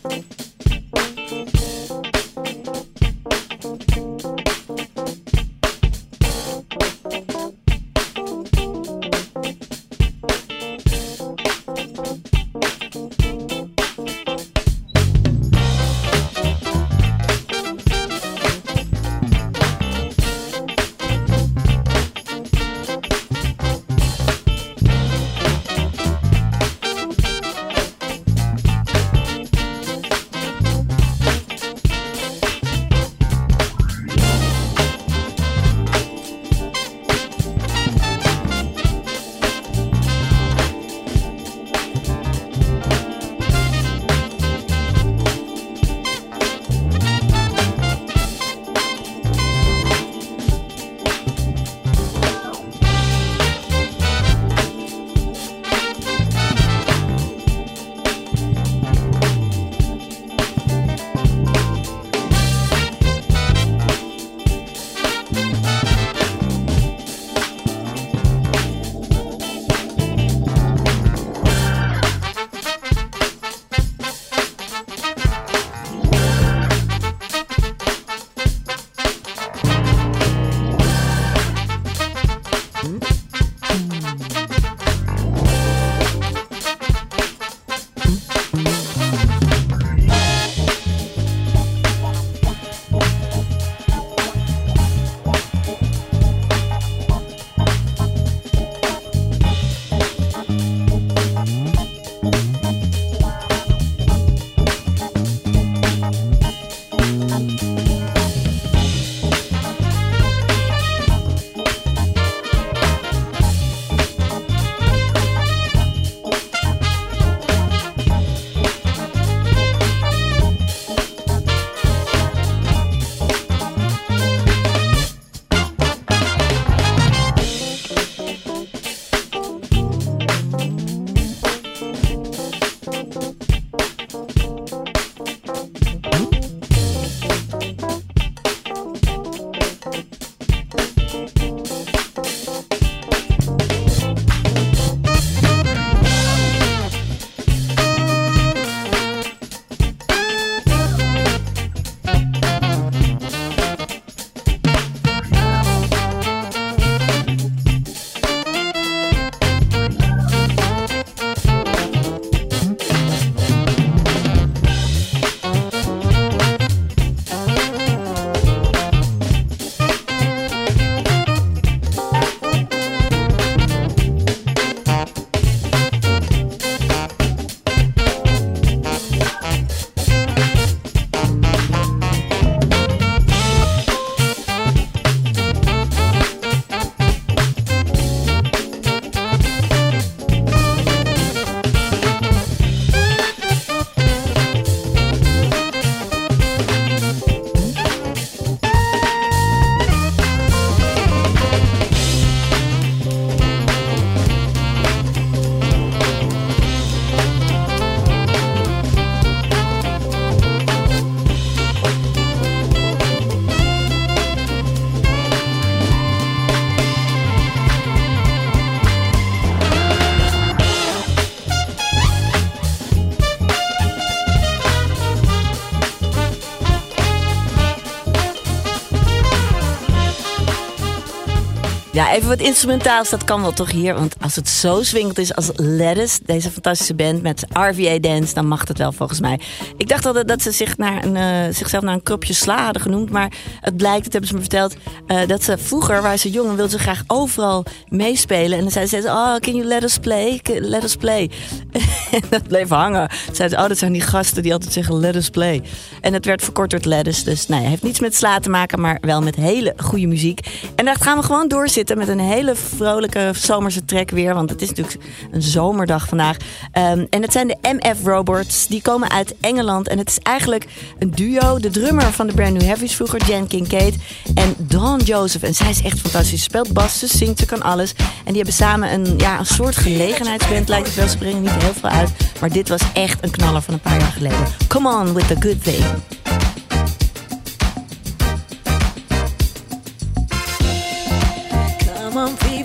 Even 232.11 232.29
wat 232.29 232.41
instrumentaals, 232.41 233.11
dat 233.11 233.25
kan 233.25 233.41
wel 233.41 233.53
toch 233.53 233.71
hier. 233.71 233.95
Want 233.95 234.15
als 234.21 234.37
het 234.37 234.49
zo 234.49 234.83
swingend 234.83 235.19
is 235.19 235.35
als 235.35 235.51
Lettuce, 235.57 236.21
deze 236.25 236.51
fantastische 236.51 236.95
band 236.95 237.23
met 237.23 237.45
RVA 237.53 237.99
Dance, 237.99 238.35
dan 238.35 238.47
mag 238.47 238.69
het 238.69 238.79
wel 238.79 238.93
volgens 238.93 239.21
mij. 239.21 239.41
Ik 239.77 239.89
dacht 239.89 240.07
altijd 240.07 240.29
dat 240.29 240.43
ze 240.43 240.51
zich 240.51 240.77
naar 240.77 241.05
een, 241.05 241.17
eh, 241.17 241.55
zichzelf 241.55 241.83
naar 241.83 241.95
een 241.95 242.03
kropje 242.03 242.33
sla 242.33 242.65
hadden 242.65 242.83
genoemd. 242.83 243.11
Maar 243.11 243.33
het 243.61 243.77
blijkt, 243.77 244.05
dat 244.05 244.13
hebben 244.13 244.31
ze 244.31 244.35
me 244.35 244.41
verteld, 244.41 244.77
eh, 245.07 245.27
dat 245.27 245.43
ze 245.45 245.59
vroeger, 245.59 246.03
waar 246.03 246.17
ze 246.17 246.31
jong 246.31 246.49
en 246.49 246.57
wilden 246.57 246.79
ze 246.79 246.79
graag 246.79 247.03
overal 247.07 247.65
meespelen. 247.89 248.59
En 248.59 248.63
dan 248.63 248.73
zeiden 248.73 249.03
ze, 249.03 249.09
oh, 249.09 249.37
can 249.37 249.55
you 249.55 249.65
let 249.65 249.83
us 249.83 249.99
play? 249.99 250.41
Let 250.45 250.85
us 250.85 250.97
play. 250.97 251.31
en 252.13 252.23
dat 252.31 252.49
bleef 252.49 252.69
hangen. 252.69 253.11
Zeiden 253.33 253.59
ze, 253.59 253.63
oh, 253.63 253.69
dat 253.69 253.79
zijn 253.79 253.93
die 253.93 254.01
gasten 254.01 254.43
die 254.43 254.53
altijd 254.53 254.73
zeggen, 254.73 255.01
let 255.01 255.17
us 255.17 255.31
play. 255.31 255.63
En 256.01 256.13
het 256.13 256.25
werd 256.25 256.43
verkort 256.43 256.71
door 256.71 256.81
Lettuce. 256.83 257.25
Dus 257.25 257.47
nou 257.47 257.65
heeft 257.65 257.83
niets 257.83 258.01
met 258.01 258.15
sla 258.15 258.39
te 258.39 258.51
maken, 258.51 258.81
maar 258.81 258.99
wel 259.01 259.23
met 259.23 259.35
hele 259.35 259.75
goede 259.77 260.07
muziek. 260.07 260.41
En 260.83 260.89
daar 260.89 261.01
gaan 261.01 261.19
we 261.19 261.25
gewoon 261.25 261.49
doorzitten 261.49 261.99
met 261.99 262.09
een 262.09 262.21
hele 262.21 262.55
vrolijke 262.55 263.31
zomerse 263.35 263.85
track 263.85 264.11
weer. 264.11 264.35
Want 264.35 264.51
het 264.51 264.63
is 264.63 264.69
natuurlijk 264.69 265.05
een 265.31 265.43
zomerdag 265.43 266.09
vandaag. 266.09 266.37
Ehm, 266.73 267.07
en 267.11 267.23
het 267.23 267.33
zijn 267.33 267.47
de 267.47 267.57
MF 267.63 268.05
Robots. 268.05 268.67
Die 268.67 268.83
komen 268.83 269.11
uit 269.11 269.35
Engeland. 269.41 269.89
En 269.89 269.99
het 269.99 270.09
is 270.09 270.19
eigenlijk 270.19 270.67
een 270.99 271.11
duo. 271.11 271.59
De 271.59 271.71
drummer 271.71 272.13
van 272.13 272.27
de 272.27 272.35
Brand 272.35 272.53
New 272.53 272.63
Heavies 272.63 272.95
vroeger, 272.95 273.25
Jen 273.25 273.47
Kincaid. 273.47 273.97
En 274.35 274.55
Dawn 274.59 275.03
Joseph. 275.03 275.43
En 275.43 275.55
zij 275.55 275.71
is 275.71 275.83
echt 275.83 276.01
fantastisch. 276.01 276.39
Ze 276.39 276.45
speelt 276.45 276.73
bas, 276.73 276.99
ze 276.99 277.07
zingt, 277.07 277.39
ze 277.39 277.47
kan 277.47 277.63
alles. 277.63 277.95
En 277.99 278.33
die 278.33 278.37
hebben 278.37 278.55
samen 278.55 278.93
een, 278.93 279.19
ja, 279.19 279.39
een 279.39 279.47
soort 279.47 279.77
gelegenheidsband. 279.77 280.69
Lijkt 280.69 280.87
het 280.87 280.97
wel. 280.97 281.09
Ze 281.09 281.19
brengen 281.19 281.43
niet 281.43 281.63
heel 281.63 281.75
veel 281.81 281.89
uit. 281.89 282.11
Maar 282.41 282.51
dit 282.51 282.69
was 282.69 282.83
echt 282.93 283.25
een 283.25 283.31
knaller 283.31 283.63
van 283.63 283.75
een 283.75 283.81
paar 283.81 283.99
jaar 283.99 284.13
geleden. 284.13 284.47
Come 284.69 285.01
on 285.01 285.15
with 285.15 285.27
the 285.27 285.37
good 285.41 285.65
thing. 285.65 285.85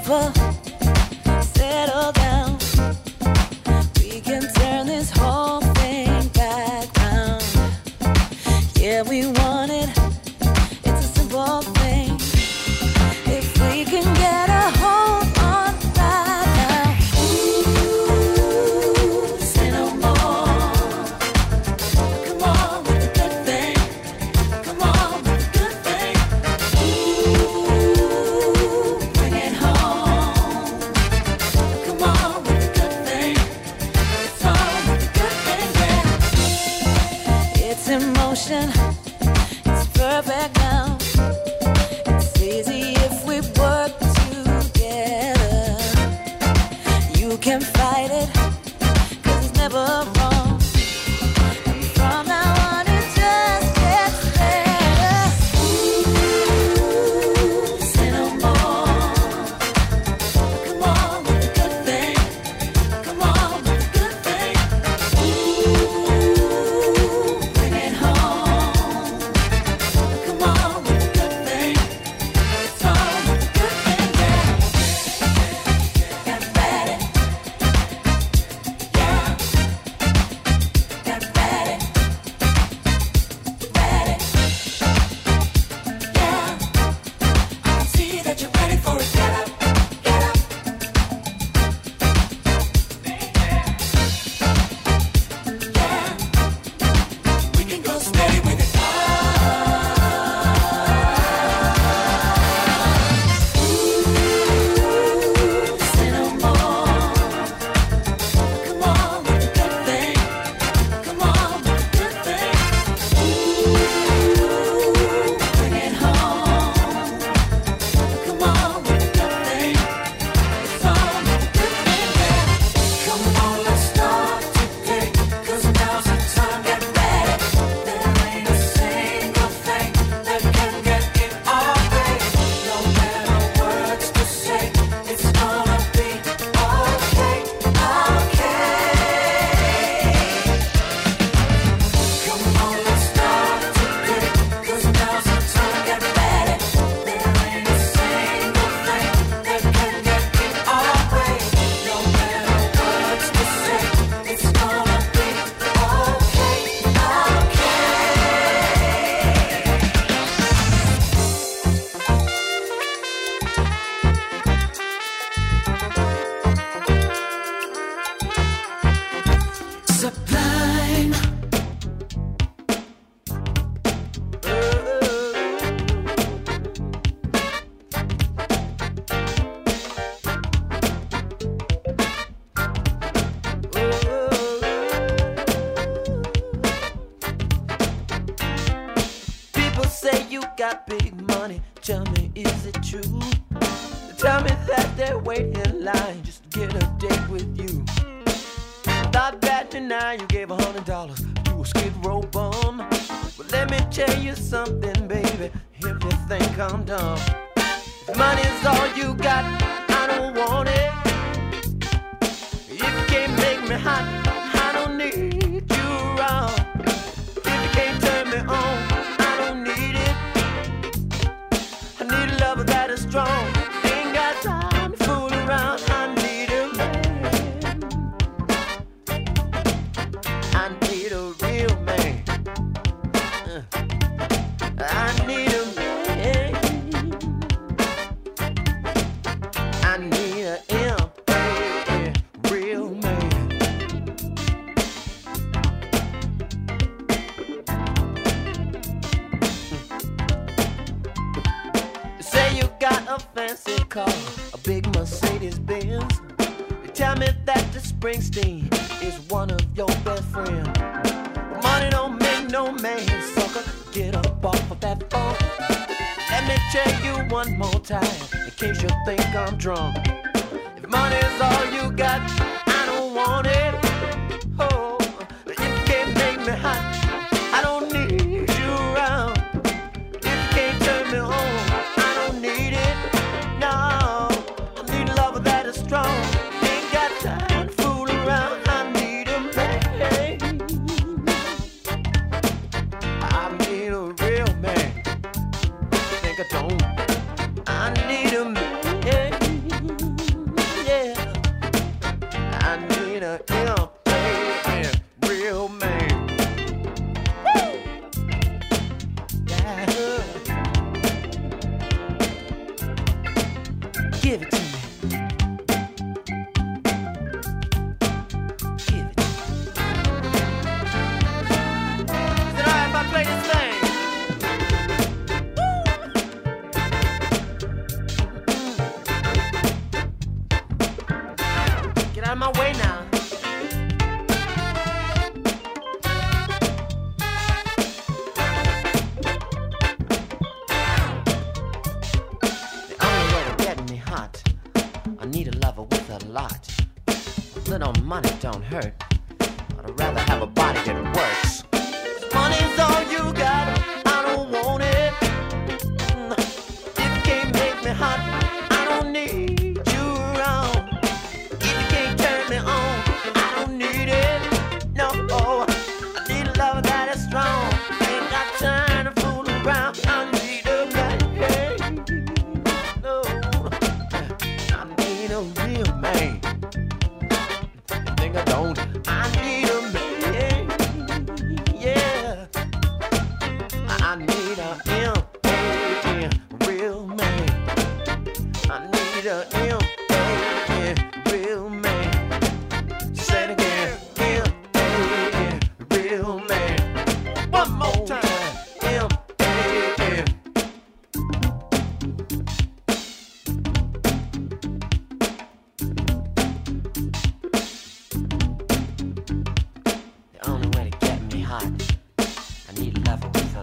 On, 0.09 0.46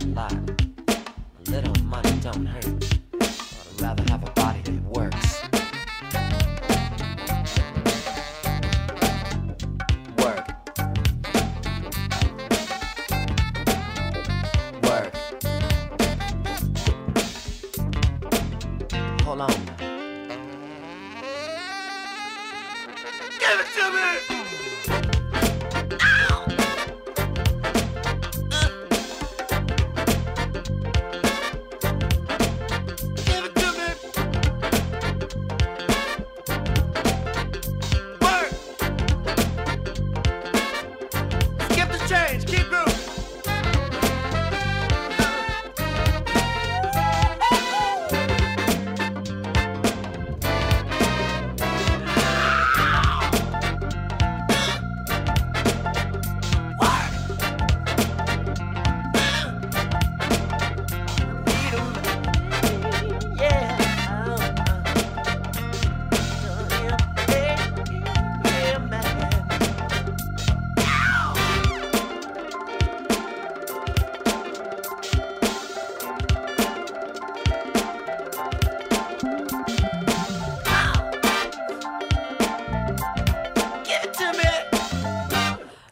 a 0.04 0.06
lot. 0.08 0.32
A 1.46 1.50
little 1.50 1.84
money 1.84 2.12
don't 2.20 2.46
hurt. 2.46 3.03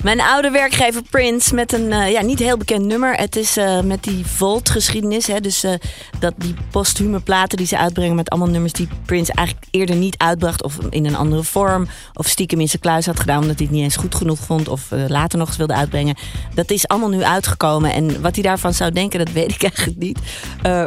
Mijn 0.03 0.21
oude 0.21 0.51
werkgever 0.51 1.03
Prince 1.11 1.55
met 1.55 1.73
een 1.73 1.93
eh, 1.93 2.11
ja, 2.11 2.23
niet 2.23 2.39
heel 2.39 2.57
bekend 2.57 2.85
nummer. 2.85 3.15
Het 3.15 3.37
is 3.37 3.57
eh, 3.57 3.81
met 3.81 4.03
die 4.03 4.27
Volt-geschiedenis. 4.27 5.29
Dus 5.41 5.65
eh, 5.65 5.73
dat 6.19 6.35
die 6.37 6.55
posthume 6.71 7.21
platen 7.21 7.59
die 7.59 7.67
ze 7.67 7.79
uitbrengen 7.79 8.15
met 8.15 8.31
allemaal 8.31 8.49
nummers 8.49 8.73
die 8.73 8.89
Prince 9.05 9.33
eigenlijk 9.33 9.67
eerder 9.71 9.97
niet 9.97 10.19
uitbracht. 10.19 10.63
Of 10.63 10.79
in 10.91 11.07
een 11.07 11.17
andere 11.17 11.43
vorm. 11.43 11.89
Of 12.15 12.27
stiekem 12.27 12.61
in 12.61 12.69
zijn 12.69 12.83
kluis 12.83 13.07
had 13.07 13.21
gedaan 13.21 13.41
omdat 13.41 13.57
hij 13.57 13.67
het 13.67 13.75
niet 13.75 13.85
eens 13.85 13.97
goed 13.97 14.15
genoeg 14.15 14.39
vond. 14.39 14.69
Of 14.69 14.87
later 14.91 15.39
nog 15.39 15.49
eens 15.49 15.57
wilde 15.57 15.75
uitbrengen. 15.75 16.17
Dat 16.55 16.71
is 16.71 16.89
allemaal 16.89 17.09
nu 17.09 17.23
uitgekomen. 17.25 17.93
En 17.93 18.21
wat 18.21 18.35
hij 18.35 18.45
daarvan 18.45 18.75
zou 18.75 18.91
denken, 18.91 19.19
dat 19.19 19.33
weet 19.33 19.53
ik 19.53 19.63
eigenlijk 19.73 19.99
niet. 19.99 20.19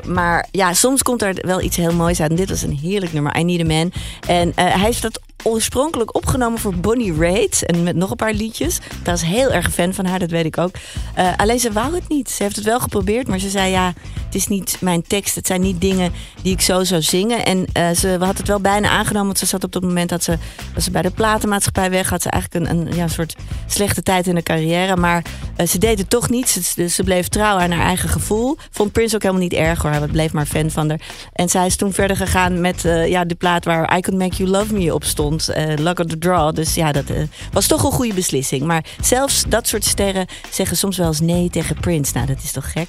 maar 0.08 0.48
ja, 0.52 0.74
soms 0.74 1.04
komt 1.04 1.22
er 1.22 1.36
wel 1.42 1.62
iets 1.62 1.78
heel 1.78 1.94
moois 1.94 2.22
uit. 2.22 2.30
En 2.30 2.36
dit 2.36 2.50
was 2.50 2.62
een 2.62 2.78
heerlijk 2.78 3.14
nummer. 3.14 3.38
I 3.38 3.44
Need 3.44 3.62
a 3.62 3.66
Man. 3.66 3.92
En 4.28 4.52
hij 4.56 4.80
heeft 4.80 5.02
dat 5.02 5.20
oorspronkelijk 5.56 6.16
opgenomen 6.16 6.60
voor 6.60 6.76
Bonnie 6.76 7.16
Raitt. 7.18 7.66
En 7.66 7.84
met 7.84 7.96
nog 7.96 8.10
een 8.10 8.16
paar 8.16 8.34
liedjes. 8.34 8.80
Daar 9.04 9.14
is 9.14 9.22
heel 9.22 9.52
erg 9.52 9.72
fan 9.72 9.94
van 9.94 10.06
haar, 10.06 10.20
dat 10.20 10.30
weet 10.30 10.46
ik 10.46 10.58
ook. 10.58 10.72
Eh, 11.16 11.34
alleen 11.38 11.60
ze 11.60 11.72
wou 11.72 11.96
het 11.96 12.08
niet. 12.08 12.30
Ze 12.30 12.44
heeft 12.44 12.56
het 12.56 12.66
wel 12.66 12.80
geprobeerd, 12.80 13.28
maar 13.28 13.40
ze 13.40 13.50
zei 13.50 13.72
ja, 13.72 13.94
is 14.36 14.48
niet 14.48 14.78
mijn 14.80 15.02
tekst. 15.02 15.36
Het 15.36 15.48
zijn 15.48 15.62
niet 15.62 15.82
dingen 15.82 16.12
die 16.42 16.54
ik 16.54 16.62
zo 16.62 16.84
zou 16.84 17.02
zingen. 17.02 17.46
En 17.46 17.58
uh, 17.78 17.90
ze 17.92 18.18
had 18.20 18.38
het 18.38 18.48
wel 18.48 18.60
bijna 18.60 18.90
aangenomen. 18.90 19.26
Want 19.26 19.40
ze 19.40 19.46
zat 19.46 19.64
op 19.64 19.72
dat 19.72 19.82
moment 19.82 20.10
dat 20.10 20.24
ze, 20.24 20.38
was 20.74 20.84
ze 20.84 20.92
bij 20.92 21.02
de 21.02 21.10
platenmaatschappij 21.10 21.90
weg. 21.90 22.10
Had 22.10 22.22
ze 22.22 22.30
eigenlijk 22.30 22.66
een, 22.66 22.78
een 22.78 22.96
ja, 22.96 23.08
soort 23.08 23.36
slechte 23.68 24.04
tijd 24.04 24.28
in 24.28 24.36
de 24.36 24.44
carrière. 24.44 24.96
Maar 24.96 25.24
eh, 25.56 25.68
ze 25.68 25.78
deed 25.78 25.98
het 25.98 26.10
toch 26.10 26.30
niets. 26.30 26.54
Ze, 26.54 26.62
dus 26.76 26.96
ze 26.96 27.04
bleef 27.04 27.28
trouw 27.28 27.58
aan 27.58 27.72
haar 27.72 27.86
eigen 27.86 28.10
gevoel. 28.10 28.58
Vond 28.72 28.92
Prince 28.92 29.16
ook 29.16 29.22
helemaal 29.22 29.44
niet 29.44 29.54
erg 29.54 29.82
hoor. 29.82 29.92
Hij 29.92 30.08
bleef 30.08 30.34
maar 30.34 30.46
fan 30.46 30.72
van 30.72 30.90
haar. 30.90 31.00
En 31.34 31.50
zij 31.50 31.66
is 31.66 31.76
toen 31.76 31.94
verder 31.94 32.18
gegaan 32.18 32.62
met 32.62 32.86
eh, 32.86 33.08
ja, 33.08 33.26
de 33.26 33.36
plaat 33.36 33.66
waar 33.66 33.98
I 33.98 34.02
Could 34.02 34.22
Make 34.22 34.36
You 34.36 34.50
Love 34.50 34.74
Me 34.74 34.94
op 34.94 35.04
stond. 35.04 35.50
Luck 35.76 36.00
of 36.00 36.06
the 36.06 36.18
Draw. 36.18 36.56
Dus 36.56 36.76
ja, 36.76 36.92
dat 36.92 37.04
was 37.52 37.68
toch 37.68 37.84
een 37.84 37.92
goede 37.92 38.14
beslissing. 38.14 38.64
Maar 38.64 38.86
zelfs 39.02 39.44
dat 39.48 39.68
soort 39.68 39.86
sterren 39.86 40.26
zeggen 40.52 40.78
soms 40.78 40.98
wel 40.98 41.08
eens 41.08 41.20
nee 41.20 41.50
tegen 41.50 41.76
Prince. 41.80 42.14
Nou, 42.14 42.26
dat 42.26 42.44
is 42.44 42.52
toch 42.52 42.72
gek. 42.72 42.88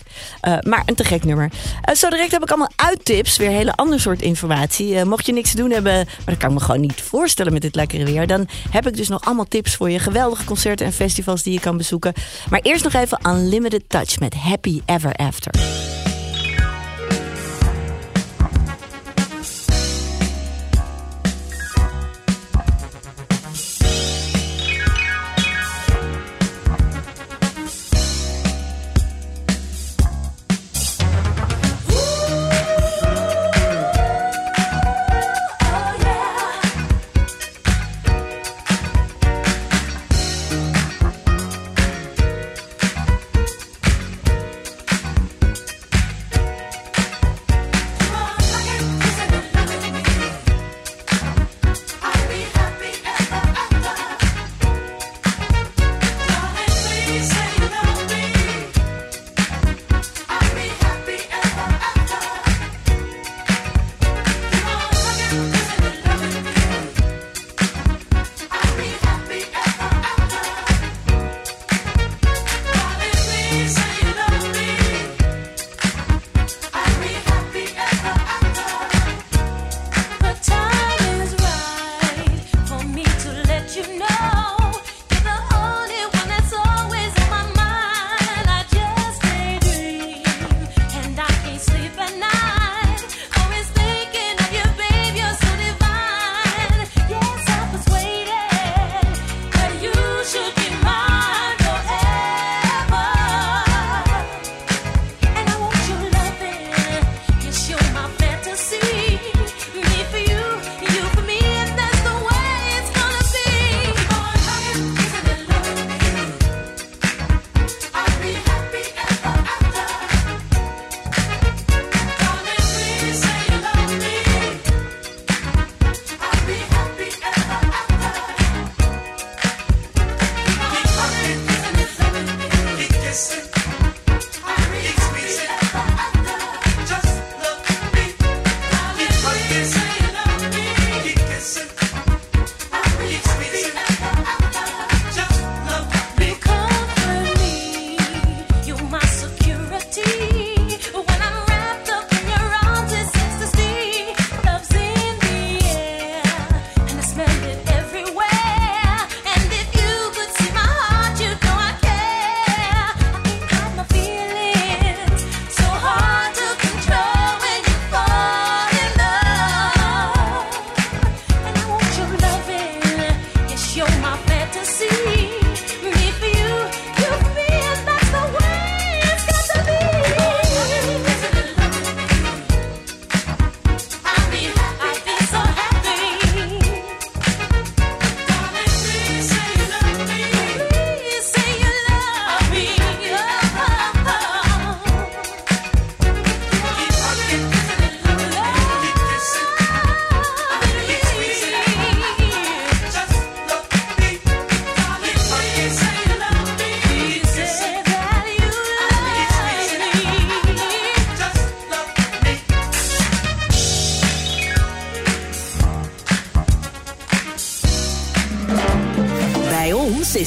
maar 0.61 0.83
een 0.87 0.95
te 0.95 1.05
gek 1.05 1.25
nummer 1.25 1.36
eh, 1.45 1.95
zo 1.95 2.09
direct 2.09 2.31
heb 2.31 2.43
ik 2.43 2.49
allemaal 2.49 2.73
uittips. 2.77 3.37
Weer 3.37 3.51
hele 3.51 3.75
ander 3.75 4.01
soort 4.01 4.23
informatie. 4.23 4.97
Eh, 4.97 5.03
mocht 5.03 5.27
je 5.27 5.33
niks 5.33 5.51
te 5.51 5.57
doen 5.57 5.71
hebben, 5.71 5.93
maar 5.93 6.25
dat 6.25 6.37
kan 6.37 6.49
ik 6.49 6.55
me 6.55 6.61
gewoon 6.61 6.81
niet 6.81 7.01
voorstellen 7.03 7.53
met 7.53 7.63
dit 7.63 7.75
lekkere 7.75 8.05
weer. 8.05 8.27
Dan 8.27 8.49
heb 8.71 8.87
ik 8.87 8.97
dus 8.97 9.09
nog 9.09 9.25
allemaal 9.25 9.49
tips 9.49 9.75
voor 9.75 9.91
je. 9.91 9.99
Geweldige 9.99 10.45
concerten 10.45 10.87
en 10.87 10.93
festivals 10.93 11.43
die 11.43 11.53
je 11.53 11.61
kan 11.61 11.77
bezoeken. 11.77 12.13
Maar 12.51 12.61
eerst 12.61 12.85
nog 12.85 12.93
even 12.93 13.19
Unlimited 13.27 13.83
Touch 13.89 14.19
met 14.19 14.35
Happy 14.35 14.81
Ever 14.87 15.13
After. 15.13 16.06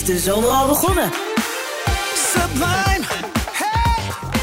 De 0.10 0.20
zomer 0.20 0.50
al 0.50 0.68
begonnen. 0.68 1.12
Sublime, 2.16 3.06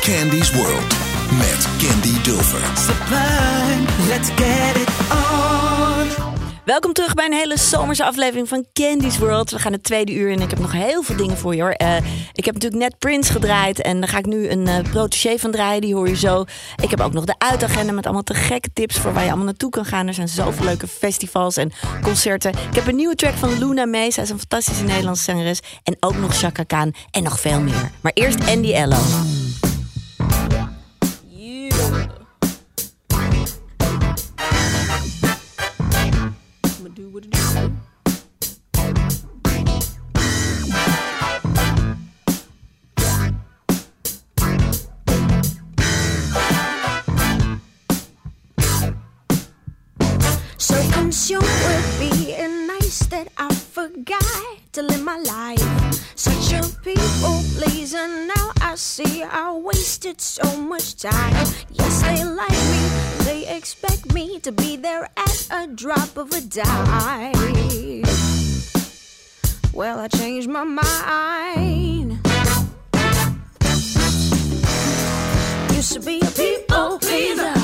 Candy's 0.00 0.52
World 0.52 0.94
met 1.38 1.68
Candy 1.78 2.22
Dulfer. 2.22 2.60
sublime, 2.76 3.84
let's 4.08 4.28
get 4.28 4.76
it 4.76 4.88
on. 5.10 6.34
Welkom 6.64 6.92
terug 6.92 7.14
bij 7.14 7.26
een 7.26 7.32
hele 7.32 7.58
zomerse 7.58 8.04
aflevering 8.04 8.48
van 8.48 8.66
Candy's 8.72 9.18
World. 9.18 9.50
We 9.50 9.58
gaan 9.58 9.72
het 9.72 9.82
tweede 9.82 10.12
uur 10.12 10.28
in 10.28 10.36
en 10.36 10.42
ik 10.42 10.50
heb 10.50 10.58
nog 10.58 10.72
heel 10.72 11.02
veel 11.02 11.16
dingen 11.16 11.36
voor 11.36 11.54
je 11.54 11.62
hoor. 11.62 11.70
Eh, 11.70 11.96
heb 12.46 12.54
natuurlijk 12.54 12.82
net 12.82 12.98
Prince 12.98 13.32
gedraaid 13.32 13.80
en 13.80 14.00
daar 14.00 14.08
ga 14.08 14.18
ik 14.18 14.26
nu 14.26 14.48
een 14.48 14.66
eh 14.66 14.90
protégé 14.90 15.38
van 15.38 15.50
draaien. 15.50 15.80
Die 15.80 15.94
hoor 15.94 16.08
je 16.08 16.16
zo. 16.16 16.44
Ik 16.82 16.90
heb 16.90 17.00
ook 17.00 17.12
nog 17.12 17.24
de 17.24 17.34
uitagenda 17.38 17.92
met 17.92 18.04
allemaal 18.04 18.22
te 18.22 18.34
gekke 18.34 18.68
tips 18.72 18.98
voor 18.98 19.12
waar 19.12 19.22
je 19.22 19.28
allemaal 19.28 19.46
naartoe 19.46 19.70
kan 19.70 19.84
gaan. 19.84 20.06
Er 20.06 20.14
zijn 20.14 20.28
zoveel 20.28 20.64
leuke 20.64 20.86
festivals 20.88 21.56
en 21.56 21.72
concerten. 22.02 22.50
Ik 22.50 22.74
heb 22.74 22.86
een 22.86 22.96
nieuwe 22.96 23.14
track 23.14 23.34
van 23.34 23.58
Luna 23.58 23.84
mee. 23.84 24.10
Zij 24.10 24.22
is 24.22 24.30
een 24.30 24.38
fantastische 24.38 24.84
Nederlandse 24.84 25.24
zangeres. 25.24 25.60
En 25.82 25.96
ook 26.00 26.16
nog 26.16 26.38
Chaka 26.38 26.62
Khan 26.62 26.94
en 27.10 27.22
nog 27.22 27.40
veel 27.40 27.60
meer. 27.60 27.90
Maar 28.00 28.12
eerst 28.14 28.48
Andy 28.48 28.72
Ello. 28.72 28.96
My 55.16 55.22
life. 55.22 56.82
people 56.82 57.42
pleaser. 57.56 58.06
Now 58.26 58.50
I 58.60 58.74
see 58.76 59.22
I 59.22 59.52
wasted 59.52 60.20
so 60.20 60.56
much 60.56 60.96
time. 60.96 61.46
Yes, 61.70 62.02
they 62.02 62.24
like 62.24 62.60
me, 62.72 63.24
they 63.24 63.56
expect 63.56 64.12
me 64.12 64.38
to 64.40 64.52
be 64.52 64.76
there 64.76 65.08
at 65.16 65.48
a 65.50 65.66
drop 65.66 66.16
of 66.16 66.32
a 66.32 66.40
dime. 66.40 68.02
Well, 69.72 70.00
I 70.00 70.08
changed 70.08 70.48
my 70.48 70.64
mind. 70.64 72.18
Used 75.74 75.92
to 75.92 76.00
be 76.00 76.20
a 76.20 76.30
people 76.30 76.98
pleaser, 76.98 77.54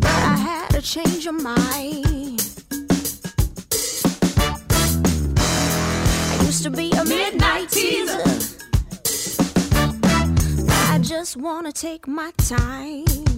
but 0.00 0.10
I 0.10 0.36
had 0.36 0.68
to 0.70 0.82
change 0.82 1.24
your 1.24 1.40
mind. 1.40 2.37
Used 6.58 6.64
to 6.64 6.76
be 6.76 6.90
a 6.90 7.04
midnight 7.04 7.70
teaser. 7.70 8.20
I 10.92 10.98
just 11.00 11.36
wanna 11.36 11.70
take 11.70 12.08
my 12.08 12.32
time. 12.36 13.37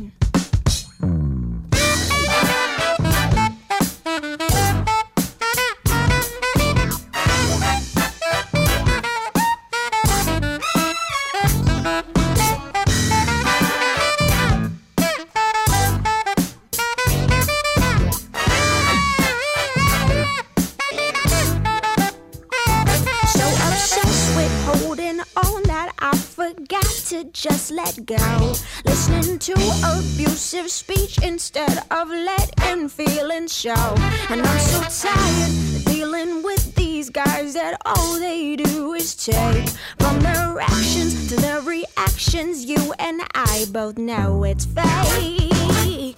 Abusive 30.60 30.70
speech 30.70 31.18
instead 31.22 31.78
of 31.90 32.08
letting 32.08 32.88
feelings 32.88 33.56
show. 33.56 33.94
And 34.28 34.42
I'm 34.42 34.58
so 34.58 35.08
tired 35.08 35.48
of 35.48 35.84
dealing 35.86 36.42
with 36.42 36.74
these 36.74 37.08
guys 37.10 37.54
that 37.54 37.80
all 37.86 38.18
they 38.18 38.56
do 38.56 38.94
is 38.94 39.14
take. 39.14 39.68
From 39.98 40.20
their 40.20 40.60
actions 40.60 41.28
to 41.28 41.36
their 41.36 41.60
reactions, 41.60 42.64
you 42.64 42.92
and 42.98 43.22
I 43.34 43.66
both 43.70 43.98
know 43.98 44.44
it's 44.44 44.66
fake. 44.66 46.14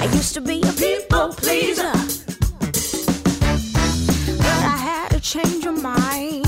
I 0.00 0.08
used 0.12 0.34
to 0.34 0.40
be 0.40 0.62
a 0.62 0.72
people 0.72 1.34
pleaser 1.34 1.92
but 4.38 4.64
I 4.64 4.76
had 4.76 5.08
to 5.10 5.20
change 5.20 5.64
my 5.64 5.72
mind. 5.72 6.47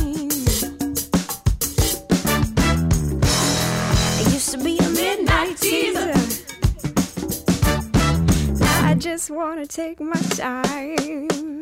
Now 8.58 8.88
I 8.88 8.96
just 8.98 9.30
wanna 9.30 9.66
take 9.66 10.00
my 10.00 10.20
time. 10.34 11.59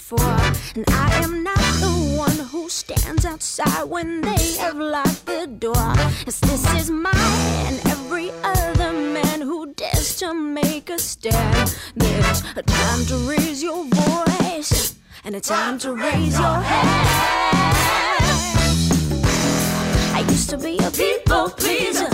Four. 0.00 0.20
And 0.74 0.84
I 0.88 1.20
am 1.22 1.42
not 1.42 1.58
the 1.80 2.14
one 2.16 2.38
who 2.50 2.68
stands 2.68 3.24
outside 3.24 3.84
when 3.84 4.20
they 4.20 4.54
have 4.58 4.76
locked 4.76 5.26
the 5.26 5.46
door. 5.46 5.94
Yes, 6.26 6.40
this 6.40 6.64
is 6.74 6.90
mine 6.90 7.66
and 7.68 7.78
every 7.86 8.30
other 8.42 8.92
man 8.92 9.40
who 9.40 9.72
dares 9.74 10.16
to 10.18 10.34
make 10.34 10.90
a 10.90 10.98
stand. 10.98 11.76
There's 11.96 12.42
a 12.56 12.62
time 12.62 13.04
to 13.06 13.16
raise 13.28 13.62
your 13.62 13.84
voice 13.84 14.94
and 15.24 15.34
a 15.34 15.40
time 15.40 15.78
to 15.80 15.94
raise 15.94 16.38
your 16.38 16.60
hand. 16.70 17.76
I 20.14 20.24
used 20.28 20.50
to 20.50 20.58
be 20.58 20.78
a 20.78 20.90
people 20.90 21.50
pleaser. 21.50 22.08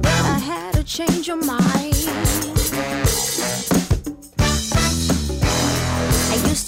But 0.00 0.22
I 0.34 0.38
had 0.38 0.74
to 0.74 0.84
change 0.84 1.26
your 1.28 1.42
mind. 1.44 1.97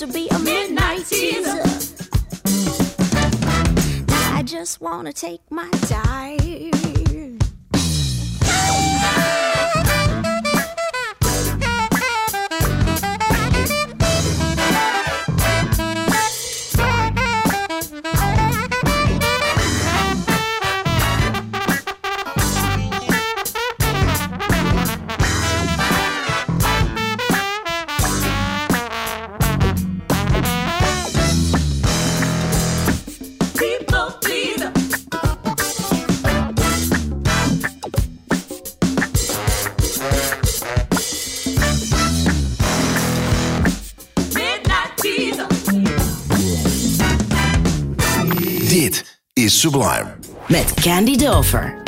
To 0.01 0.07
be 0.07 0.29
a 0.29 0.39
midnight 0.39 1.05
teaser. 1.05 1.63
Now 4.07 4.35
I 4.35 4.43
just 4.43 4.81
wanna 4.81 5.13
take 5.13 5.43
my 5.51 5.69
time. 5.89 6.41
Sublime. 49.61 50.17
Met 50.49 50.73
Candy 50.81 51.17
Dover. 51.17 51.80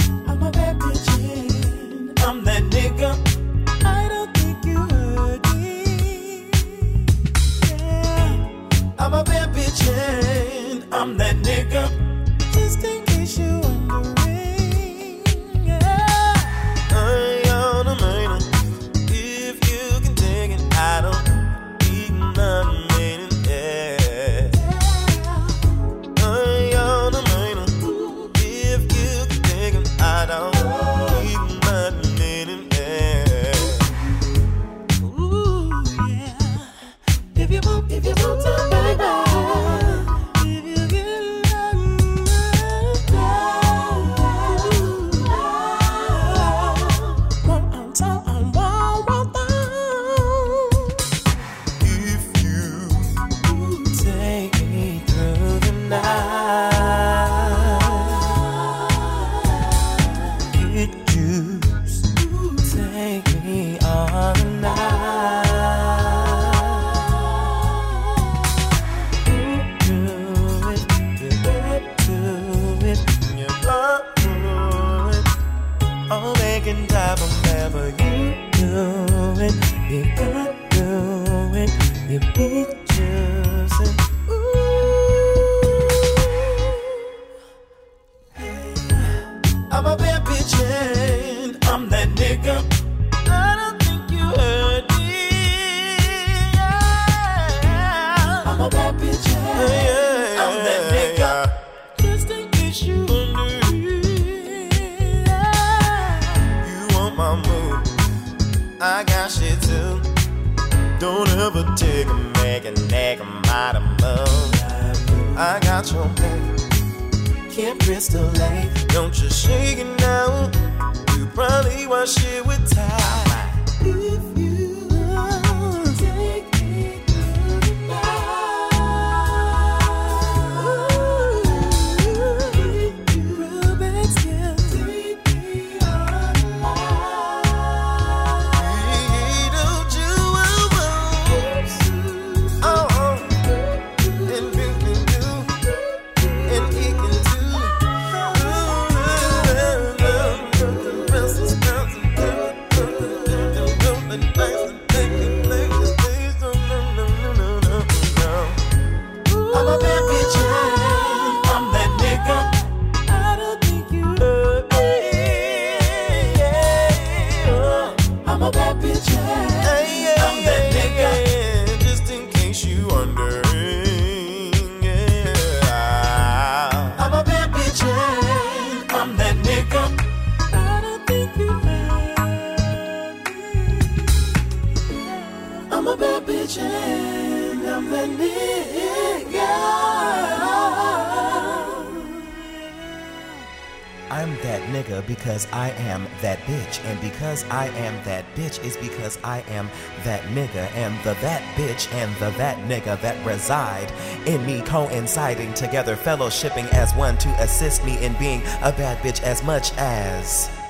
That 198.04 198.24
bitch 198.34 198.62
is 198.64 198.76
because 198.76 199.18
I 199.24 199.40
am 199.48 199.70
that 200.04 200.22
nigga. 200.24 200.70
And 200.74 200.96
the 201.04 201.14
that 201.20 201.42
bitch 201.56 201.92
and 201.94 202.14
the 202.16 202.30
that 202.38 202.58
nigga 202.68 203.00
that 203.00 203.24
reside 203.26 203.92
in 204.26 204.44
me 204.46 204.60
coinciding 204.62 205.54
together, 205.54 205.96
fellowshipping 205.96 206.68
as 206.72 206.94
one 206.94 207.18
to 207.18 207.28
assist 207.40 207.84
me 207.84 208.02
in 208.04 208.14
being 208.14 208.40
a 208.62 208.72
bad 208.72 208.98
bitch 208.98 209.22
as 209.22 209.42
much 209.42 209.72
as. 209.76 210.61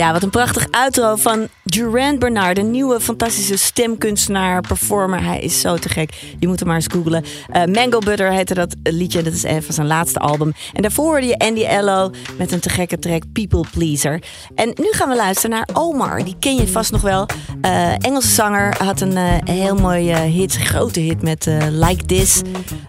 Ja, 0.00 0.12
wat 0.12 0.22
een 0.22 0.30
prachtig 0.30 0.66
outro 0.70 1.16
van 1.16 1.48
Durand 1.64 2.18
Bernard. 2.18 2.58
Een 2.58 2.70
nieuwe 2.70 3.00
fantastische 3.00 3.56
stemkunstenaar, 3.56 4.60
performer. 4.60 5.22
Hij 5.22 5.40
is 5.40 5.60
zo 5.60 5.76
te 5.76 5.88
gek. 5.88 6.34
Je 6.38 6.48
moet 6.48 6.58
hem 6.58 6.68
maar 6.68 6.76
eens 6.76 6.86
googlen. 6.92 7.24
Eh, 7.50 7.64
Mango 7.64 7.98
Butter 7.98 8.32
heette 8.32 8.54
dat 8.54 8.74
liedje. 8.82 9.22
Dat 9.22 9.32
is 9.32 9.40
van 9.40 9.74
zijn 9.74 9.86
laatste 9.86 10.18
album. 10.18 10.52
En 10.72 10.82
daarvoor 10.82 11.04
hoorde 11.04 11.26
je 11.26 11.38
Andy 11.38 11.64
Ello 11.64 12.10
met 12.38 12.52
een 12.52 12.60
te 12.60 12.68
gekke 12.68 12.98
track 12.98 13.22
People 13.32 13.64
Pleaser. 13.70 14.22
En 14.54 14.68
nu 14.68 14.86
gaan 14.90 15.08
we 15.08 15.16
luisteren 15.16 15.50
naar 15.50 15.68
Omar. 15.72 16.24
Die 16.24 16.36
ken 16.38 16.56
je 16.56 16.68
vast 16.68 16.92
nog 16.92 17.00
wel. 17.00 17.26
Eh, 17.60 17.92
Engelse 18.04 18.30
zanger. 18.30 18.76
Had 18.82 19.00
een 19.00 19.16
eh, 19.16 19.54
heel 19.54 19.74
mooie 19.74 20.16
hit, 20.16 20.56
grote 20.56 21.00
hit 21.00 21.22
met 21.22 21.46
Like 21.70 22.04
This. 22.04 22.42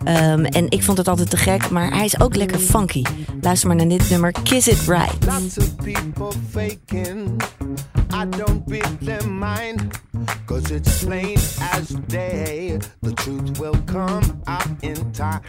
Ehm, 0.03 0.45
en 0.45 0.69
ik 0.69 0.83
vond 0.83 0.97
het 0.97 1.07
altijd 1.07 1.29
te 1.29 1.37
gek. 1.37 1.69
Maar 1.69 1.93
hij 1.93 2.05
is 2.05 2.19
ook 2.19 2.35
lekker 2.35 2.59
funky. 2.59 3.03
Luister 3.41 3.67
maar 3.67 3.77
naar 3.77 3.87
dit 3.87 4.09
nummer 4.09 4.33
Kiss 4.43 4.67
It 4.67 4.79
Right. 4.87 5.25
Lots 5.25 5.57
of 5.57 5.75
people. 5.75 6.29
I 7.01 8.25
don't 8.25 8.67
beat 8.67 8.99
them 9.01 9.39
mind. 9.39 9.99
Cause 10.45 10.69
it's 10.69 11.03
plain 11.03 11.37
as 11.59 11.89
day. 12.07 12.79
The 13.01 13.13
truth 13.13 13.59
will 13.59 13.77
come 13.87 14.43
out 14.45 14.67
in 14.83 15.11
time. 15.11 15.41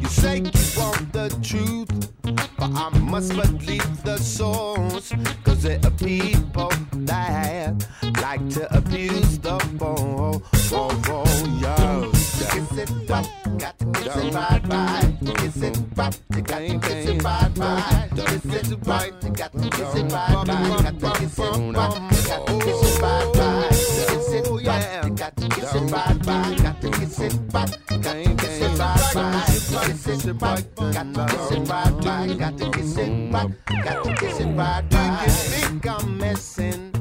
You 0.00 0.08
say 0.08 0.38
you 0.38 0.80
want 0.80 1.12
the 1.12 1.28
truth. 1.42 2.10
But 2.22 2.70
I 2.74 2.88
must 2.98 3.34
believe 3.36 4.02
the 4.02 4.16
source. 4.18 5.12
Cause 5.44 5.62
there 5.62 5.78
are 5.84 5.90
people 5.90 6.72
that 6.92 7.74
like 8.20 8.48
to 8.50 8.76
abuse 8.76 9.38
the 9.38 9.58
phone. 9.78 10.42
Oh, 10.72 11.02
oh, 11.08 11.58
yo. 11.62 12.21
Kiss 12.50 12.72
it 12.78 12.90
right, 13.08 13.28
got 13.58 13.78
to 13.78 13.84
kiss 13.92 14.16
it 14.16 14.34
right, 14.34 14.62
right. 14.68 15.14
Kiss 15.36 15.56
it 15.62 15.78
right, 15.96 16.20
you 16.34 16.42
got 16.42 16.58
to 16.58 16.78
kiss 16.80 17.06
it 17.06 17.22
right, 17.22 17.58
right. 17.58 18.10
Kiss 18.14 18.70
it 18.72 18.86
right, 18.86 19.12
you 19.22 19.30
got 19.30 19.52
to 19.52 19.70
kiss 19.70 19.94
it 19.94 20.12
right, 20.12 20.34
right. 20.34 20.82
Got 20.82 21.00
to 21.00 21.10
kiss 21.18 21.38
it 21.38 21.42
right, 21.42 21.62
you 21.62 22.22
got 22.22 22.46
to 22.46 22.52
kiss 22.58 22.82
it 22.82 23.02
right, 23.02 23.36
right. 23.36 23.68
Kiss 23.70 24.32
it 24.32 24.46
right, 24.50 25.04
you 25.04 25.10
got 25.14 25.36
to 25.36 25.48
kiss 25.48 25.74
it 25.74 25.90
right, 25.90 26.26
right. 26.26 26.62
Got 26.62 26.80
to 26.80 26.88
kiss 26.90 27.18
it 27.20 27.32
right, 27.52 27.70
you 27.90 27.98
got 27.98 28.12
to 28.12 28.34
kiss 28.36 28.60
it 28.60 28.78
right, 28.78 29.14
right. 29.14 29.46
Kiss 29.46 30.26
it 30.26 30.42
right, 30.42 30.64
got 30.76 31.14
to 31.14 31.26
kiss 31.28 31.50
it 31.52 31.68
right, 31.68 31.92
right. 32.04 32.38
Got 32.38 32.58
to 32.58 32.70
kiss 32.70 32.96
it 32.96 33.32
right, 33.32 33.50
got 33.84 34.04
to 34.04 34.14
kiss 34.16 34.40
it 34.40 34.46
right, 34.56 34.84
right. 34.92 35.26
You 35.26 35.32
think 35.32 35.86
I'm 35.86 36.18
messing 36.18 36.92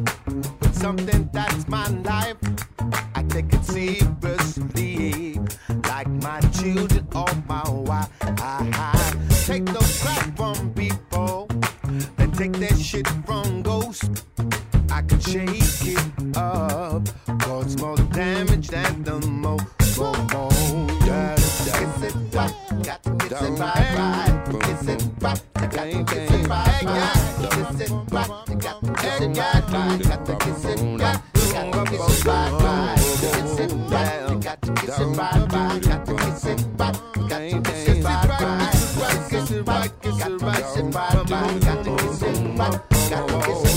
with 0.62 0.76
something 0.78 1.30
that's 1.34 1.68
my 1.68 1.88
life? 1.88 2.38
I 3.16 3.24
take 3.24 3.54
it 3.54 3.64
seriously, 3.66 4.08
like 4.22 4.41
my 6.74 6.88
children 6.88 7.08
or 7.16 7.28
my. 7.48 8.08
I 8.22 9.18
take 9.46 9.64
no 9.64 9.80
crap 9.80 10.38
from 10.38 10.74
people, 10.74 11.48
and 12.18 12.34
take 12.38 12.54
that 12.54 12.78
shit 12.78 13.08
from 13.26 13.62
ghosts. 13.62 14.24
I 14.90 15.02
can 15.02 15.20
shake 15.20 15.50
it 15.52 16.38
up, 16.38 17.08
cause 17.40 17.78
more 17.78 17.98
damage 17.98 18.70
than 18.70 19.04
the 19.04 19.20
mo, 19.28 19.58
mo, 19.98 20.14
mo. 20.34 20.50
Yeah, 21.06 21.36
Kiss 21.36 22.04
it 22.04 22.16
right, 22.34 22.56
got 22.84 23.04
to 23.04 23.16
kiss 23.18 23.42
it 23.42 24.31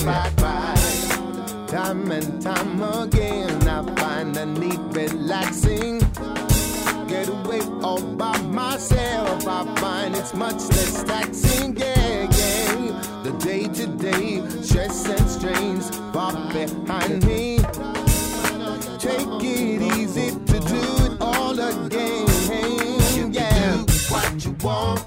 Time 0.04 0.36
and 2.12 2.42
time 2.42 2.82
again, 2.82 3.66
I 3.66 3.82
find 3.96 4.34
the 4.34 4.44
need 4.44 4.78
relaxing. 4.94 6.00
Get 7.08 7.28
away 7.28 7.62
all 7.82 8.02
by 8.02 8.36
myself, 8.42 9.48
I 9.48 9.64
find 9.76 10.14
it's 10.14 10.34
much 10.34 10.60
less 10.76 11.04
taxing. 11.04 11.74
Yeah, 11.78 12.22
yeah. 12.22 13.02
The 13.22 13.32
day 13.38 13.66
to 13.66 13.86
day 13.86 14.46
stress 14.62 15.08
and 15.08 15.26
strains 15.26 15.88
far 16.12 16.34
behind 16.52 17.24
me. 17.24 17.60
Take 18.98 19.26
it 19.40 19.80
easy 19.96 20.32
to 20.32 20.60
do 20.60 20.82
it 21.06 21.18
all 21.18 21.58
again. 21.58 23.32
Yeah, 23.32 23.78
what 24.10 24.44
you 24.44 24.54
want, 24.62 25.06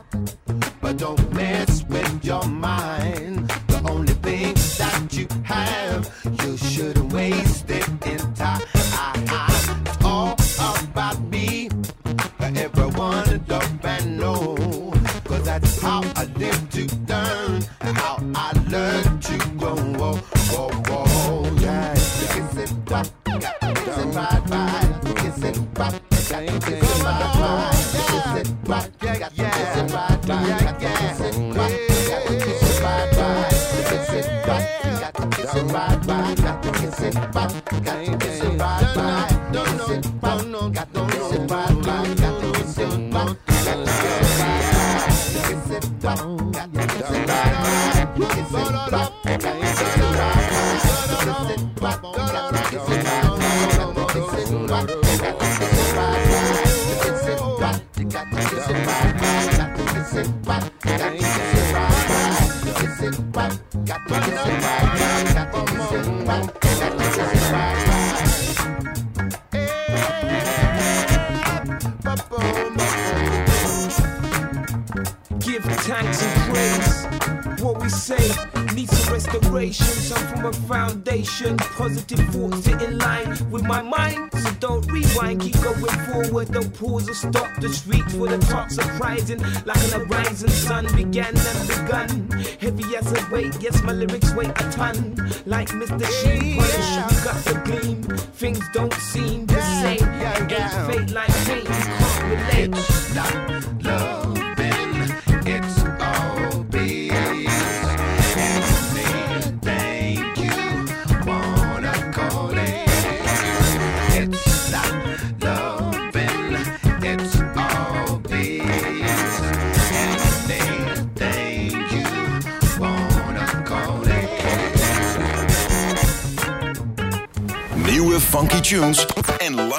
pause 87.57 87.65
or 87.65 87.73
stop. 87.73 87.87
Just 87.87 87.87
reach 87.87 88.03
for 88.11 88.27
the 88.27 88.37
top. 88.37 88.69
Surprising, 88.69 89.39
like 89.65 89.83
an 89.93 90.07
horizon 90.07 90.49
sun 90.49 90.95
began 90.95 91.33
and 91.35 91.67
begun. 91.67 92.29
Heavy 92.59 92.95
as 92.95 93.11
a 93.11 93.29
weight, 93.31 93.55
yes, 93.61 93.81
my 93.83 93.93
lyrics 93.93 94.33
weigh 94.33 94.45
a 94.45 94.71
ton. 94.71 95.15
Like 95.45 95.69
Mr. 95.69 96.05
Sheen, 96.21 96.57
polish, 96.57 96.91
you 96.95 97.23
got 97.23 97.43
the 97.45 97.61
gleam. 97.65 98.03
Things 98.33 98.63
don't 98.73 98.93
seem 98.93 99.26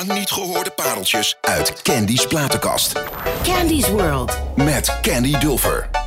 lang 0.06 0.18
niet 0.18 0.30
gehoorde 0.30 0.70
pareltjes 0.70 1.36
uit 1.40 1.82
Candy's 1.82 2.26
platenkast. 2.26 2.92
Candy's 3.42 3.88
World. 3.88 4.38
Met 4.56 4.98
Candy 5.02 5.38
Dulfer. 5.38 5.97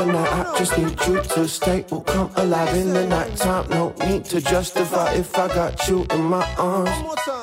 Another 0.00 0.12
night. 0.12 0.46
I 0.46 0.58
just 0.58 0.78
need 0.78 1.06
you 1.06 1.22
to 1.22 1.48
stay. 1.48 1.84
We'll 1.90 2.00
come 2.02 2.30
alive 2.36 2.76
in 2.76 2.92
the 2.92 3.06
nighttime. 3.06 3.68
No 3.70 3.94
need 4.06 4.24
to 4.26 4.40
justify 4.40 5.12
if 5.14 5.36
I 5.36 5.48
got 5.48 5.88
you 5.88 6.06
in 6.10 6.24
my 6.24 6.46
arms. 6.56 6.90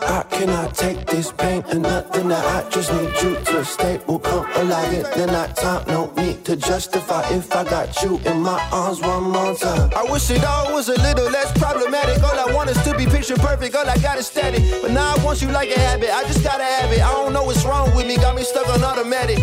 I 0.03 0.25
cannot 0.29 0.75
take 0.75 1.05
this 1.05 1.31
pain 1.31 1.63
another 1.69 2.23
night. 2.23 2.45
I 2.45 2.69
just 2.69 2.91
need 2.93 3.11
you 3.21 3.35
to 3.35 3.65
stay. 3.65 3.99
We'll 4.07 4.19
come 4.19 4.45
alive 4.55 4.93
in 4.93 5.03
the 5.19 5.27
nighttime. 5.27 5.83
No 5.87 6.11
need 6.17 6.45
to 6.45 6.55
justify 6.55 7.27
if 7.29 7.53
I 7.53 7.63
got 7.63 8.01
you 8.01 8.19
in 8.25 8.41
my 8.41 8.59
arms 8.71 9.01
one 9.01 9.23
more 9.23 9.55
time. 9.55 9.91
I 9.95 10.03
wish 10.09 10.29
it 10.29 10.43
all 10.43 10.73
was 10.73 10.89
a 10.89 10.99
little 11.01 11.29
less 11.29 11.51
problematic. 11.57 12.23
All 12.23 12.39
I 12.39 12.53
want 12.53 12.69
is 12.69 12.81
to 12.83 12.97
be 12.97 13.05
picture 13.05 13.35
perfect. 13.35 13.75
All 13.75 13.87
I 13.87 13.97
got 13.97 14.17
is 14.17 14.27
static. 14.27 14.63
But 14.81 14.91
now 14.91 15.15
I 15.15 15.23
want 15.23 15.41
you 15.41 15.49
like 15.49 15.69
a 15.69 15.79
habit. 15.79 16.09
I 16.11 16.23
just 16.23 16.43
gotta 16.43 16.63
have 16.63 16.91
it. 16.91 17.01
I 17.01 17.11
don't 17.11 17.33
know 17.33 17.43
what's 17.43 17.65
wrong 17.65 17.95
with 17.95 18.07
me. 18.07 18.17
Got 18.17 18.35
me 18.35 18.43
stuck 18.43 18.67
on 18.69 18.83
automatic. 18.83 19.39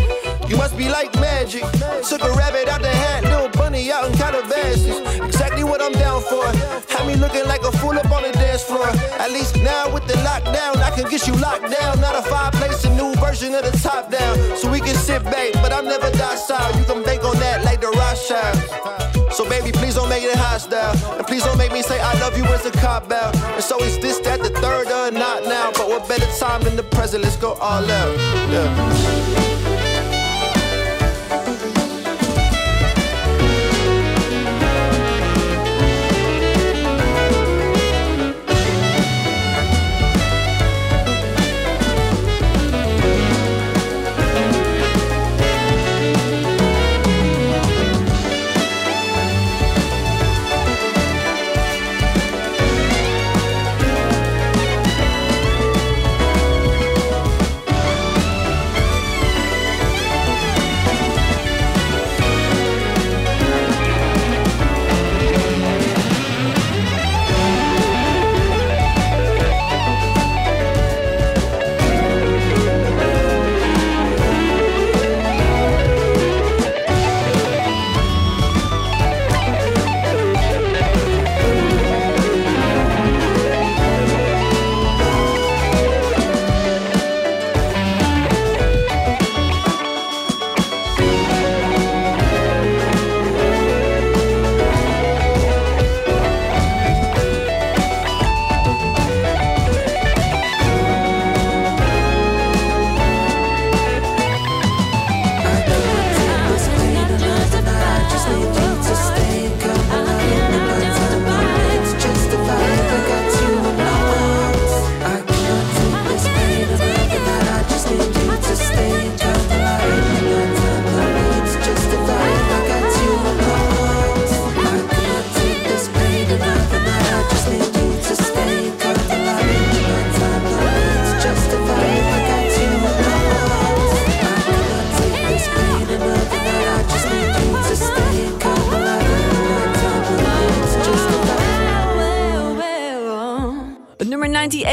You 0.47 0.57
must 0.57 0.77
be 0.77 0.89
like 0.89 1.13
magic. 1.15 1.63
Took 2.07 2.21
a 2.23 2.31
rabbit 2.33 2.67
out 2.67 2.81
the 2.81 2.89
hat. 2.89 3.23
Little 3.23 3.49
bunny 3.49 3.91
out 3.91 4.09
in 4.09 4.17
Calabasas. 4.17 4.99
Exactly 5.21 5.63
what 5.63 5.81
I'm 5.81 5.93
down 5.93 6.21
for. 6.21 6.45
Had 6.93 7.07
me 7.07 7.15
looking 7.15 7.45
like 7.45 7.61
a 7.63 7.71
fool 7.71 7.97
up 7.97 8.11
on 8.11 8.23
the 8.23 8.31
dance 8.31 8.63
floor. 8.63 8.87
At 9.19 9.31
least 9.31 9.57
now 9.57 9.91
with 9.93 10.05
the 10.07 10.13
lockdown, 10.29 10.77
I 10.77 10.91
can 10.91 11.09
get 11.09 11.27
you 11.27 11.33
locked 11.35 11.69
down. 11.71 11.99
Not 11.99 12.15
a 12.15 12.21
fireplace, 12.29 12.83
a 12.85 12.95
new 12.95 13.13
version 13.15 13.55
of 13.55 13.63
the 13.63 13.77
top 13.79 14.11
down. 14.11 14.37
So 14.57 14.69
we 14.71 14.79
can 14.79 14.95
sit 14.95 15.23
back, 15.23 15.53
but 15.53 15.73
I'm 15.73 15.85
never 15.85 16.11
docile. 16.11 16.77
You 16.77 16.85
can 16.85 17.03
bank 17.03 17.23
on 17.23 17.37
that 17.39 17.63
like 17.63 17.81
the 17.81 17.89
Rothschild. 17.89 19.33
So 19.33 19.49
baby, 19.49 19.71
please 19.71 19.95
don't 19.95 20.09
make 20.09 20.23
it 20.23 20.37
hostile. 20.37 20.95
And 21.17 21.25
please 21.27 21.43
don't 21.43 21.57
make 21.57 21.73
me 21.73 21.81
say 21.81 21.99
I 21.99 22.13
love 22.19 22.37
you 22.37 22.45
as 22.45 22.65
a 22.65 22.71
cop 22.71 23.11
out. 23.11 23.35
And 23.35 23.63
so 23.63 23.81
is 23.81 23.97
this, 23.99 24.19
that, 24.19 24.41
the 24.41 24.49
third, 24.49 24.87
or 24.87 25.11
not 25.11 25.43
now. 25.43 25.71
But 25.71 25.89
what 25.89 26.07
better 26.07 26.27
time 26.37 26.61
than 26.63 26.75
the 26.75 26.83
present? 26.83 27.23
Let's 27.23 27.35
go 27.35 27.53
all 27.53 27.83
out. 27.83 28.17
Yeah. 28.51 29.54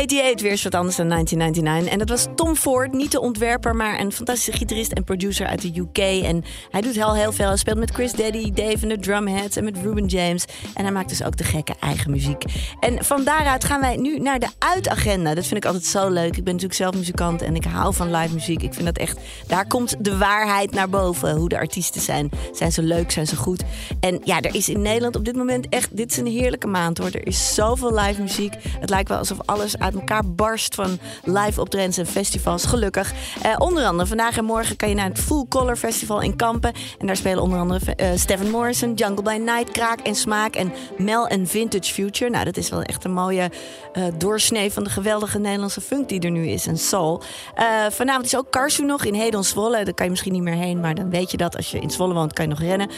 88 0.02 0.42
weer 0.42 0.52
is 0.52 0.62
wat 0.62 0.74
anders 0.74 0.96
dan 0.96 1.08
1999. 1.08 1.92
En 1.92 1.98
dat 1.98 2.08
was 2.08 2.26
Tom 2.36 2.56
Ford, 2.56 2.92
niet 2.92 3.12
de 3.12 3.20
ontwerper, 3.20 3.76
maar 3.76 4.00
een 4.00 4.12
fantastische 4.12 4.52
gitarist 4.52 4.92
en 4.92 5.04
producer 5.04 5.46
uit 5.46 5.62
de 5.62 5.80
UK. 5.80 5.98
En 6.24 6.44
hij 6.70 6.80
doet 6.80 6.94
heel, 6.94 7.14
heel 7.14 7.32
veel. 7.32 7.46
Hij 7.46 7.56
speelt 7.56 7.78
met 7.78 7.90
Chris 7.90 8.12
Daddy, 8.12 8.52
Dave 8.52 8.78
en 8.80 8.88
de 8.88 8.98
Drumheads 8.98 9.56
en 9.56 9.64
met 9.64 9.76
Ruben 9.82 10.06
James. 10.06 10.44
En 10.74 10.82
hij 10.82 10.92
maakt 10.92 11.08
dus 11.08 11.24
ook 11.24 11.36
de 11.36 11.44
gekke 11.44 11.74
eigen 11.80 12.10
muziek. 12.10 12.44
En 12.80 13.04
van 13.04 13.24
daaruit 13.24 13.64
gaan 13.64 13.80
wij 13.80 13.96
nu 13.96 14.18
naar 14.18 14.38
de 14.38 14.48
uitagenda. 14.58 15.34
Dat 15.34 15.46
vind 15.46 15.56
ik 15.56 15.64
altijd 15.64 15.84
zo 15.84 16.08
leuk. 16.08 16.36
Ik 16.36 16.44
ben 16.44 16.52
natuurlijk 16.52 16.80
zelf 16.80 16.94
muzikant 16.94 17.42
en 17.42 17.54
ik 17.54 17.64
hou 17.64 17.94
van 17.94 18.10
live 18.10 18.34
muziek. 18.34 18.62
Ik 18.62 18.74
vind 18.74 18.86
dat 18.86 18.98
echt, 18.98 19.18
daar 19.46 19.66
komt 19.66 20.04
de 20.04 20.18
waarheid 20.18 20.70
naar 20.70 20.88
boven. 20.88 21.36
Hoe 21.36 21.48
de 21.48 21.58
artiesten 21.58 22.00
zijn. 22.00 22.30
Zijn 22.52 22.72
ze 22.72 22.82
leuk, 22.82 23.10
zijn 23.10 23.26
ze 23.26 23.36
goed? 23.36 23.62
En 24.00 24.20
ja, 24.24 24.40
er 24.40 24.54
is 24.54 24.68
in 24.68 24.82
Nederland 24.82 25.16
op 25.16 25.24
dit 25.24 25.36
moment 25.36 25.68
echt, 25.68 25.96
dit 25.96 26.10
is 26.10 26.16
een 26.16 26.26
heerlijke 26.26 26.66
maand 26.66 26.98
hoor. 26.98 27.10
Er 27.10 27.26
is 27.26 27.54
zoveel 27.54 27.94
live 27.94 28.20
muziek. 28.20 28.54
Het 28.80 28.90
lijkt 28.90 29.08
wel 29.08 29.18
alsof 29.18 29.38
alles 29.44 29.78
uit 29.78 29.91
elkaar 29.94 30.35
barst 30.35 30.74
van 30.74 30.98
live 31.24 31.60
optredens 31.60 31.98
en 31.98 32.06
festivals. 32.06 32.64
Gelukkig. 32.64 33.12
Eh, 33.43 33.55
onder 33.59 33.85
andere 33.85 34.09
vandaag 34.09 34.36
en 34.36 34.44
morgen 34.44 34.77
kan 34.77 34.89
je 34.89 34.94
naar 34.94 35.09
het 35.09 35.19
Full 35.20 35.44
Color 35.48 35.77
Festival 35.77 36.20
in 36.20 36.36
Kampen. 36.36 36.73
En 36.98 37.06
daar 37.06 37.16
spelen 37.16 37.43
onder 37.43 37.59
andere 37.59 37.94
eh 37.94 38.10
Stephen 38.14 38.51
Morrison, 38.51 38.94
Jungle 38.94 39.23
by 39.23 39.40
Night, 39.44 39.70
Kraak 39.70 40.01
en 40.01 40.14
Smaak 40.14 40.55
en 40.55 40.73
Mel 40.98 41.27
en 41.27 41.47
Vintage 41.47 41.93
Future. 41.93 42.31
Nou, 42.31 42.44
dat 42.44 42.56
is 42.56 42.69
wel 42.69 42.82
echt 42.82 43.05
een 43.05 43.12
mooie 43.12 43.51
eh, 43.93 44.02
doorsnee 44.19 44.73
van 44.73 44.85
de 44.85 44.90
geweldige 44.90 45.39
Nederlandse 45.39 45.81
funk 45.81 46.09
die 46.09 46.20
er 46.20 46.31
nu 46.31 46.47
is 46.47 46.66
en 46.66 46.78
soul. 46.78 47.23
Vanavond 47.90 48.24
is 48.24 48.36
ook 48.36 48.51
Karsu 48.51 48.85
nog 48.85 49.05
in 49.05 49.14
Hedon 49.14 49.44
Zwolle. 49.44 49.85
Daar 49.85 49.94
kan 49.94 50.05
je 50.05 50.10
misschien 50.10 50.32
niet 50.32 50.43
meer 50.43 50.55
heen, 50.55 50.81
maar 50.81 50.94
dan 50.94 51.10
weet 51.10 51.31
je 51.31 51.36
dat. 51.36 51.56
Als 51.56 51.70
je 51.70 51.78
in 51.78 51.90
Zwolle 51.90 52.14
woont, 52.14 52.32
kan 52.32 52.44
je 52.44 52.51
nog 52.51 52.60
rennen. 52.60 52.89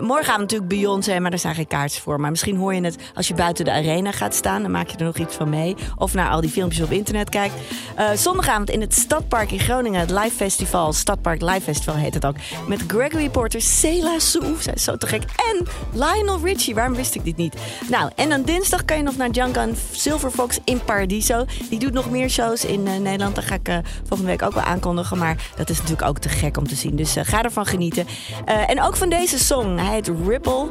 Morgen 0.00 0.24
gaan 0.24 0.34
we 0.34 0.40
natuurlijk 0.40 0.70
Beyoncé, 0.70 1.18
maar 1.18 1.30
daar 1.30 1.38
zijn 1.38 1.54
geen 1.54 1.66
kaartjes 1.66 2.02
voor. 2.02 2.20
Maar 2.20 2.30
misschien 2.30 2.56
hoor 2.56 2.74
je 2.74 2.80
het 2.80 2.96
als 3.14 3.28
je 3.28 3.34
buiten 3.34 3.64
de 3.64 3.72
arena 3.72 4.12
gaat 4.12 4.34
staan. 4.34 4.62
Dan 4.62 4.70
maak 4.70 4.88
je 4.88 4.96
er 4.96 5.04
nog 5.04 5.16
iets 5.16 5.34
van 5.34 5.48
mee. 5.48 5.76
Of 5.96 6.14
naar 6.14 6.30
die 6.40 6.50
filmpjes 6.50 6.84
op 6.84 6.90
internet 6.90 7.28
kijkt. 7.28 7.54
Eh, 7.96 8.10
zondagavond 8.14 8.70
in 8.70 8.80
het 8.80 8.94
Stadpark 8.94 9.52
in 9.52 9.58
Groningen. 9.58 10.00
Het 10.00 10.10
Live 10.10 10.30
Festival. 10.30 10.92
Stadpark 10.92 11.40
Live 11.40 11.60
Festival 11.60 11.94
heet 11.94 12.14
het 12.14 12.26
ook. 12.26 12.36
Met 12.66 12.84
Gregory 12.86 13.28
Porter, 13.28 13.60
Cela 13.60 14.18
Souf. 14.18 14.62
Zij 14.62 14.78
zo 14.78 14.96
te 14.96 15.06
gek. 15.06 15.22
En 15.22 15.66
Lionel 15.92 16.40
Richie. 16.42 16.74
Waarom 16.74 16.94
wist 16.94 17.14
ik 17.14 17.24
dit 17.24 17.36
niet? 17.36 17.54
Nou, 17.90 18.10
en 18.16 18.28
dan 18.28 18.42
dinsdag 18.42 18.84
kan 18.84 18.96
je 18.96 19.02
nog 19.02 19.16
naar 19.16 19.30
Junkan 19.30 19.74
Silver 19.90 20.30
Fox 20.30 20.58
in 20.64 20.80
Paradiso. 20.84 21.44
Die 21.70 21.78
doet 21.78 21.92
nog 21.92 22.10
meer 22.10 22.30
shows 22.30 22.64
in 22.64 22.86
eh, 22.86 22.96
Nederland. 22.96 23.34
Daar 23.34 23.44
ga 23.44 23.54
ik 23.54 23.68
eh, 23.68 23.78
volgende 24.06 24.30
week 24.30 24.42
ook 24.42 24.54
wel 24.54 24.62
aankondigen. 24.62 25.18
Maar 25.18 25.50
dat 25.56 25.70
is 25.70 25.76
natuurlijk 25.76 26.08
ook 26.08 26.18
te 26.18 26.28
gek 26.28 26.56
om 26.56 26.68
te 26.68 26.74
zien. 26.74 26.96
Dus 26.96 27.16
ga 27.18 27.42
ervan 27.42 27.66
genieten. 27.66 28.06
En 28.44 28.82
ook 28.82 28.96
van 28.96 29.08
deze 29.08 29.38
song. 29.38 29.78
Hij 29.78 29.94
heet 29.94 30.10
Ripple. 30.26 30.68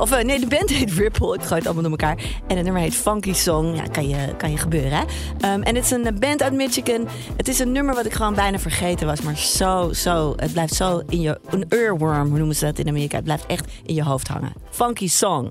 Of 0.00 0.22
nee, 0.22 0.40
de 0.40 0.46
band 0.46 0.70
heet 0.78 0.92
Ripple. 0.92 1.34
Ik 1.34 1.42
gooi 1.42 1.54
het 1.54 1.64
allemaal 1.64 1.82
door 1.82 1.90
elkaar. 1.90 2.16
En 2.46 2.56
het 2.56 2.64
nummer 2.64 2.82
heet 2.82 2.94
Funky 2.94 3.32
Song. 3.32 3.74
Ja, 3.76 3.82
kan 3.82 4.08
je, 4.08 4.34
kan 4.36 4.50
je 4.50 4.56
gebeuren, 4.56 4.79
Ehm, 4.88 5.62
en 5.62 5.74
het 5.74 5.84
is 5.84 5.90
een 5.90 6.16
band 6.18 6.42
uit 6.42 6.52
Michigan. 6.52 7.08
Het 7.36 7.48
is 7.48 7.58
een 7.58 7.72
nummer 7.72 7.94
wat 7.94 8.06
ik 8.06 8.12
gewoon 8.12 8.34
bijna 8.34 8.58
vergeten 8.58 9.06
was. 9.06 9.20
Maar 9.20 9.36
zo, 9.36 9.92
zo. 9.92 10.32
Het 10.36 10.52
blijft 10.52 10.74
zo 10.74 11.02
in 11.08 11.20
je... 11.20 11.40
Een 11.50 11.64
earworm, 11.68 12.28
hoe 12.28 12.38
noemen 12.38 12.56
ze 12.56 12.64
dat 12.64 12.78
in 12.78 12.88
Amerika? 12.88 13.16
Het 13.16 13.24
blijft 13.24 13.46
echt 13.46 13.72
in 13.84 13.94
je 13.94 14.04
hoofd 14.04 14.28
hangen. 14.28 14.52
Funky 14.70 15.08
Song. 15.08 15.50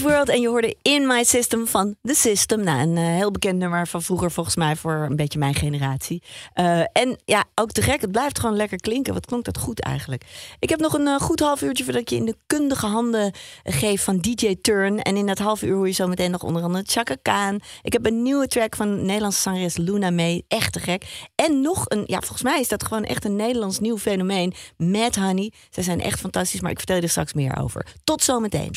World 0.00 0.28
en 0.28 0.40
je 0.40 0.48
hoorde 0.48 0.76
In 0.82 1.06
My 1.06 1.24
System 1.24 1.66
van 1.66 1.96
The 2.02 2.14
System. 2.14 2.64
Nou, 2.64 2.80
een 2.80 2.96
eh, 2.96 3.04
heel 3.04 3.30
bekend 3.30 3.58
nummer 3.58 3.86
van 3.86 4.02
vroeger 4.02 4.30
volgens 4.30 4.56
mij 4.56 4.76
voor 4.76 5.06
een 5.10 5.16
beetje 5.16 5.38
mijn 5.38 5.54
generatie. 5.54 6.22
Eh, 6.52 6.78
en 6.78 7.18
ja, 7.24 7.44
ook 7.54 7.70
te 7.72 7.82
gek, 7.82 8.00
het 8.00 8.12
blijft 8.12 8.38
gewoon 8.38 8.56
lekker 8.56 8.80
klinken. 8.80 9.14
Wat 9.14 9.26
klonk 9.26 9.44
dat 9.44 9.58
goed 9.58 9.80
eigenlijk. 9.80 10.24
Ik 10.58 10.68
heb 10.68 10.80
nog 10.80 10.92
een 10.92 11.06
eh, 11.06 11.20
goed 11.20 11.40
half 11.40 11.62
uurtje 11.62 11.84
voordat 11.84 12.02
ik 12.02 12.08
je 12.08 12.16
in 12.16 12.24
de 12.24 12.36
kundige 12.46 12.86
handen 12.86 13.32
geef 13.64 14.04
van 14.04 14.18
DJ 14.18 14.56
Turn. 14.62 15.02
En 15.02 15.16
in 15.16 15.26
dat 15.26 15.38
half 15.38 15.62
uur 15.62 15.74
hoor 15.74 15.86
je 15.86 15.92
zo 15.92 16.06
meteen 16.06 16.30
nog 16.30 16.42
onder 16.42 16.62
andere 16.62 16.84
Chaka 16.86 17.16
Khan. 17.22 17.60
Ik 17.82 17.92
heb 17.92 18.06
een 18.06 18.22
nieuwe 18.22 18.46
track 18.46 18.76
van 18.76 19.04
Nederlandse 19.06 19.40
zangeres 19.40 19.76
Luna 19.76 20.10
mee. 20.10 20.44
Echt 20.48 20.72
te 20.72 20.80
gek. 20.80 21.28
En 21.34 21.60
nog 21.60 21.84
een, 21.88 22.02
ja 22.06 22.18
volgens 22.18 22.42
mij 22.42 22.60
is 22.60 22.68
dat 22.68 22.84
gewoon 22.84 23.04
echt 23.04 23.24
een 23.24 23.36
Nederlands 23.36 23.78
nieuw 23.78 23.98
fenomeen. 23.98 24.54
Mad 24.76 25.16
Honey. 25.16 25.52
Zij 25.70 25.82
zijn 25.82 26.00
echt 26.00 26.20
fantastisch, 26.20 26.60
maar 26.60 26.70
ik 26.70 26.78
vertel 26.78 26.96
je 26.96 27.02
er 27.02 27.08
straks 27.08 27.32
meer 27.32 27.58
over. 27.58 27.86
Tot 28.04 28.22
zometeen. 28.22 28.70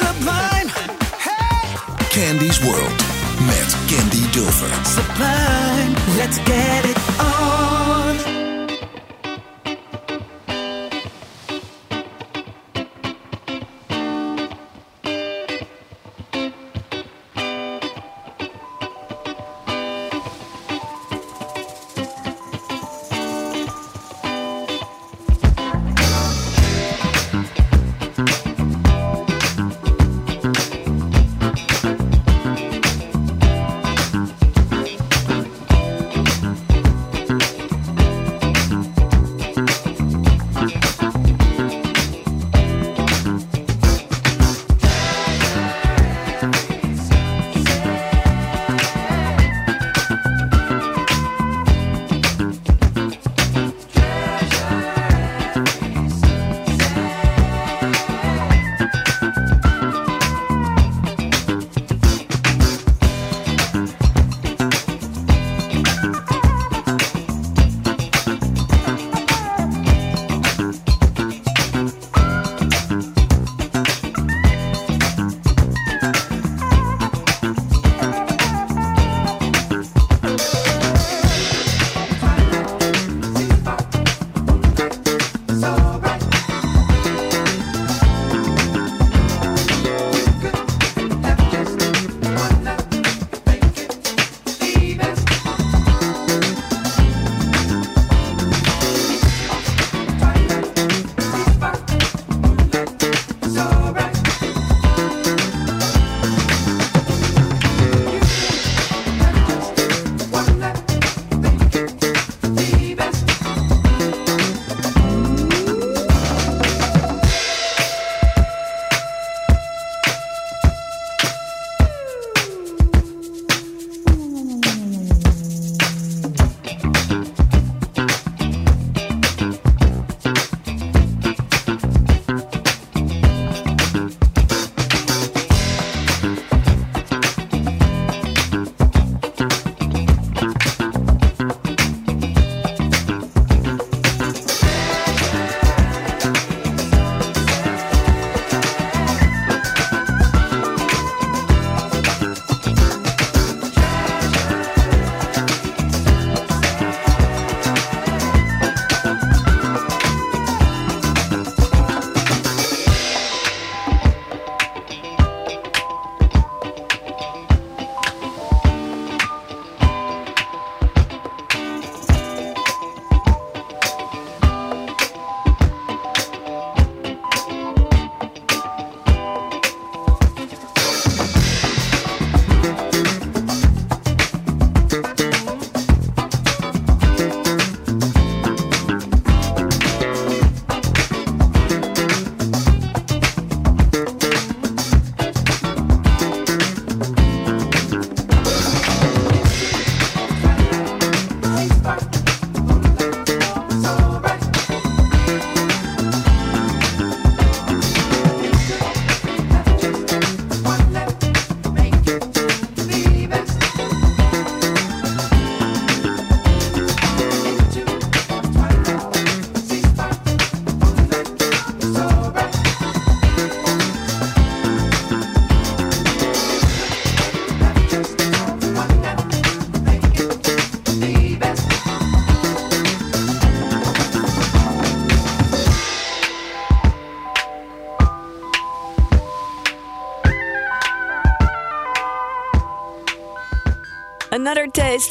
Sublime. 0.00 0.68
Candy's 2.10 2.58
World 2.64 2.98
met 3.46 3.70
Candy 3.88 4.26
Dulfer. 4.32 4.72
Sublime, 4.84 5.94
let's 6.18 6.38
get 6.38 6.84
it 6.84 6.98
on. 7.20 8.53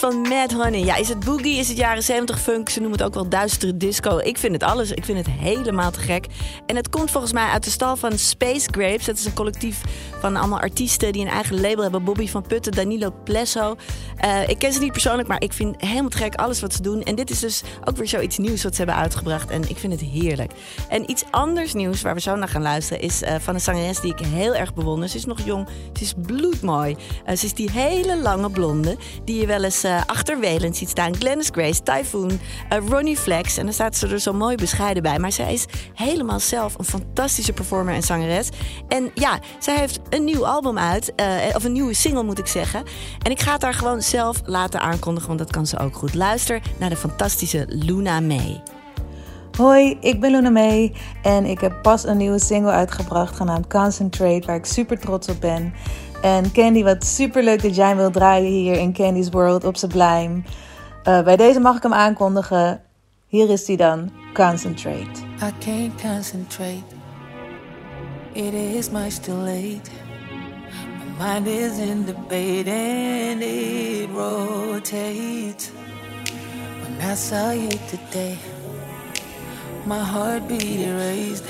Van 0.09 0.21
Mad 0.21 0.51
Honey. 0.51 0.83
Ja, 0.83 0.95
is 0.95 1.09
het 1.09 1.19
boogie, 1.19 1.57
is 1.57 1.67
het 1.67 1.77
jaren 1.77 2.03
70 2.03 2.39
funk? 2.39 2.69
Ze 2.69 2.79
noemen 2.79 2.97
het 2.97 3.07
ook 3.07 3.13
wel 3.13 3.29
duistere 3.29 3.77
disco. 3.77 4.17
Ik 4.17 4.37
vind 4.37 4.53
het 4.53 4.63
alles. 4.63 4.91
Ik 4.91 5.05
vind 5.05 5.17
het 5.17 5.27
helemaal 5.29 5.91
te 5.91 5.99
gek. 5.99 6.25
En 6.65 6.75
het 6.75 6.89
komt 6.89 7.11
volgens 7.11 7.33
mij 7.33 7.47
uit 7.47 7.63
de 7.63 7.69
stal 7.69 7.95
van 7.95 8.17
Space 8.17 8.67
Grapes. 8.71 9.05
Dat 9.05 9.17
is 9.17 9.25
een 9.25 9.33
collectief 9.33 9.81
van 10.19 10.35
allemaal 10.35 10.59
artiesten 10.59 11.13
die 11.13 11.21
een 11.21 11.31
eigen 11.31 11.61
label 11.61 11.83
hebben. 11.83 12.03
Bobby 12.03 12.27
van 12.27 12.41
Putten, 12.41 12.71
Danilo 12.71 13.13
Plesso. 13.23 13.75
Eh, 14.17 14.49
ik 14.49 14.59
ken 14.59 14.73
ze 14.73 14.79
niet 14.79 14.91
persoonlijk, 14.91 15.27
maar 15.27 15.41
ik 15.41 15.53
vind 15.53 15.81
helemaal 15.81 16.09
te 16.09 16.17
gek 16.17 16.35
alles 16.35 16.59
wat 16.59 16.73
ze 16.73 16.81
doen. 16.81 17.03
En 17.03 17.15
dit 17.15 17.29
is 17.29 17.39
dus 17.39 17.63
ook 17.83 17.97
weer 17.97 18.07
zoiets 18.07 18.37
nieuws 18.37 18.63
wat 18.63 18.75
ze 18.75 18.77
hebben 18.77 19.01
uitgebracht. 19.01 19.49
En 19.49 19.69
ik 19.69 19.77
vind 19.77 19.93
het 19.93 20.01
heerlijk. 20.01 20.51
En 20.93 21.09
iets 21.09 21.23
anders 21.31 21.73
nieuws 21.73 22.01
waar 22.01 22.13
we 22.13 22.21
zo 22.21 22.35
naar 22.35 22.47
gaan 22.47 22.61
luisteren... 22.61 23.03
is 23.03 23.21
eh, 23.21 23.35
van 23.39 23.53
een 23.53 23.61
zangeres 23.61 23.99
die 23.99 24.11
ik 24.11 24.25
heel 24.25 24.55
erg 24.55 24.73
bewonder. 24.73 25.09
Ze 25.09 25.17
is 25.17 25.25
nog 25.25 25.41
jong, 25.41 25.67
ze 25.93 26.03
is 26.03 26.13
bloedmooi. 26.25 26.95
Eh, 27.25 27.35
ze 27.35 27.45
is 27.45 27.53
die 27.53 27.71
hele 27.71 28.17
lange 28.17 28.49
blonde 28.49 28.97
die 29.23 29.39
je 29.39 29.47
wel 29.47 29.63
eens 29.63 29.83
eh, 29.83 30.01
achter 30.05 30.39
Welend 30.39 30.77
ziet 30.77 30.89
staan. 30.89 31.15
Glennis 31.15 31.49
Grace, 31.51 31.83
Typhoon, 31.83 32.39
Ronnie 32.89 33.17
Flex. 33.17 33.57
En 33.57 33.63
dan 33.63 33.73
staat 33.73 33.95
ze 33.95 34.07
er 34.07 34.19
zo 34.19 34.33
mooi 34.33 34.55
bescheiden 34.55 35.03
bij. 35.03 35.19
Maar 35.19 35.31
zij 35.31 35.53
is 35.53 35.65
helemaal 35.93 36.39
zelf 36.39 36.77
een 36.77 36.85
fantastische 36.85 37.53
performer 37.53 37.93
en 37.93 38.03
zangeres. 38.03 38.49
En 38.87 39.11
ja, 39.13 39.39
zij 39.59 39.77
heeft 39.77 39.99
een 40.09 40.23
nieuw 40.23 40.47
album 40.47 40.77
uit. 40.77 41.13
of 41.53 41.63
een 41.63 41.71
nieuwe 41.71 41.93
single 41.93 42.23
moet 42.23 42.39
ik 42.39 42.47
zeggen. 42.47 42.83
En 43.21 43.31
ik 43.31 43.41
ga 43.41 43.53
het 43.53 43.61
haar 43.61 43.73
gewoon 43.73 44.01
zelf 44.01 44.41
laten 44.45 44.79
aankondigen, 44.79 45.27
want 45.27 45.39
dat 45.39 45.51
kan 45.51 45.67
ze 45.67 45.79
ook 45.79 45.95
goed. 45.95 46.13
Luister 46.13 46.61
naar 46.79 46.89
de 46.89 46.97
fantastische 46.97 47.65
Luna 47.67 48.19
May. 48.19 48.61
Hoi, 49.57 49.97
ik 49.99 50.19
ben 50.19 50.31
Luna 50.31 50.49
May 50.49 50.93
en 51.21 51.45
ik 51.45 51.59
heb 51.59 51.81
pas 51.81 52.05
een 52.05 52.17
nieuwe 52.17 52.39
single 52.39 52.71
uitgebracht 52.71 53.35
genaamd 53.35 53.67
Concentrate, 53.67 54.45
waar 54.45 54.55
ik 54.55 54.65
super 54.65 54.99
trots 54.99 55.29
op 55.29 55.41
ben. 55.41 55.73
En 56.21 56.51
Candy, 56.51 56.83
wat 56.83 57.05
super 57.05 57.43
leuk 57.43 57.61
dat 57.61 57.75
jij 57.75 57.95
wil 57.95 58.11
draaien 58.11 58.51
hier 58.51 58.79
in 58.79 58.93
Candy's 58.93 59.29
World 59.29 59.63
op 59.63 59.77
Sublime. 59.77 60.41
Eh, 61.03 61.23
bij 61.23 61.35
deze 61.35 61.59
mag 61.59 61.75
ik 61.75 61.83
hem 61.83 61.93
aankondigen. 61.93 62.81
Hier 63.27 63.49
is 63.49 63.67
hij 63.67 63.75
dan, 63.75 64.11
Concentrate. 64.33 65.09
I 65.41 65.51
can't 65.59 66.01
concentrate. 66.01 66.83
It 68.31 68.53
is 68.53 68.89
much 68.89 69.13
too 69.13 69.35
late. 69.35 69.91
My 71.17 71.25
mind 71.25 71.47
is 71.47 71.77
in 71.77 72.05
debate 72.05 72.69
and 72.69 73.41
it 73.41 74.09
rotates. 74.15 75.71
When 76.81 77.11
I 77.11 77.15
saw 77.15 77.51
you 77.51 77.69
today, 77.89 78.37
my 79.85 79.99
heartbeat 79.99 80.79
erased. 80.79 81.45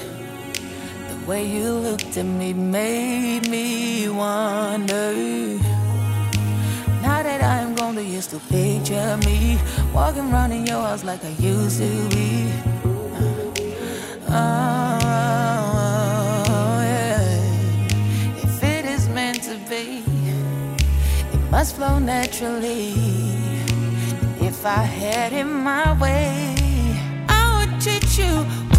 The 1.08 1.16
way 1.28 1.46
you 1.46 1.72
looked 1.72 2.18
at 2.18 2.26
me 2.26 2.54
made 2.54 3.48
me 3.48 4.10
wonder. 4.10 5.14
Now 7.02 7.22
that 7.22 7.44
I'm 7.44 7.76
gone, 7.76 7.96
do 7.96 8.02
you 8.02 8.22
still 8.22 8.42
picture 8.50 9.18
me 9.18 9.60
walking 9.94 10.32
around 10.32 10.52
in 10.52 10.66
your 10.66 10.82
house 10.82 11.04
like 11.04 11.24
I 11.24 11.30
used 11.40 11.78
to 11.80 12.10
be? 12.10 12.52
Uh, 14.28 15.00
oh, 16.50 16.82
yeah. 16.82 17.22
If 18.42 18.64
it 18.64 18.86
is 18.86 19.08
meant 19.10 19.44
to 19.44 19.58
be, 19.70 20.04
it 21.34 21.52
must 21.52 21.76
flow 21.76 22.00
naturally. 22.00 22.94
If 24.42 24.66
I 24.66 24.82
had 24.82 25.34
it 25.34 25.46
my 25.46 25.94
way, 26.00 26.63
you 28.18 28.73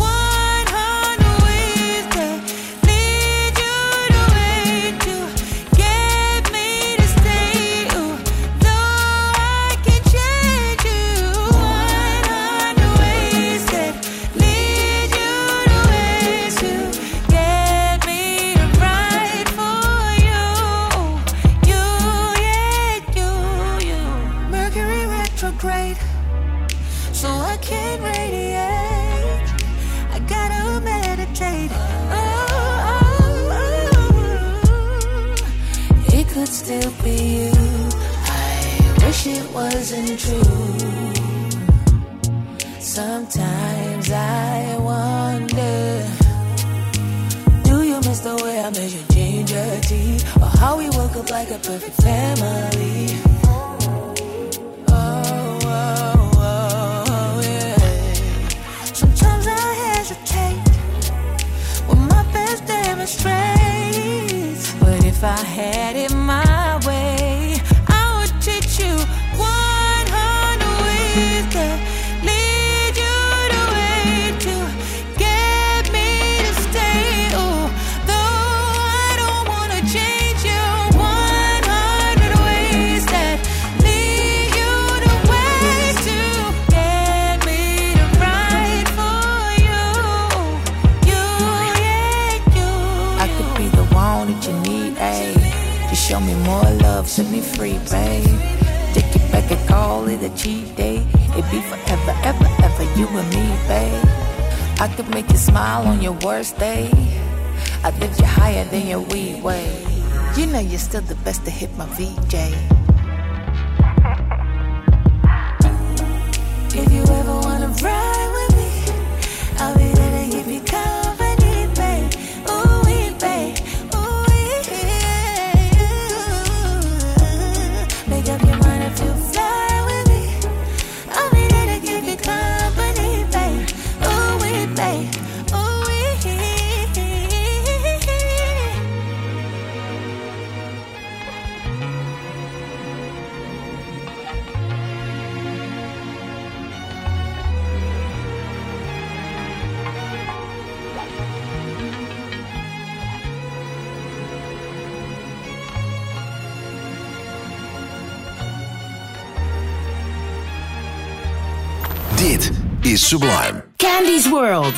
is 162.95 163.05
Sublime. 163.05 163.61
Candy's 163.79 164.29
World. 164.31 164.75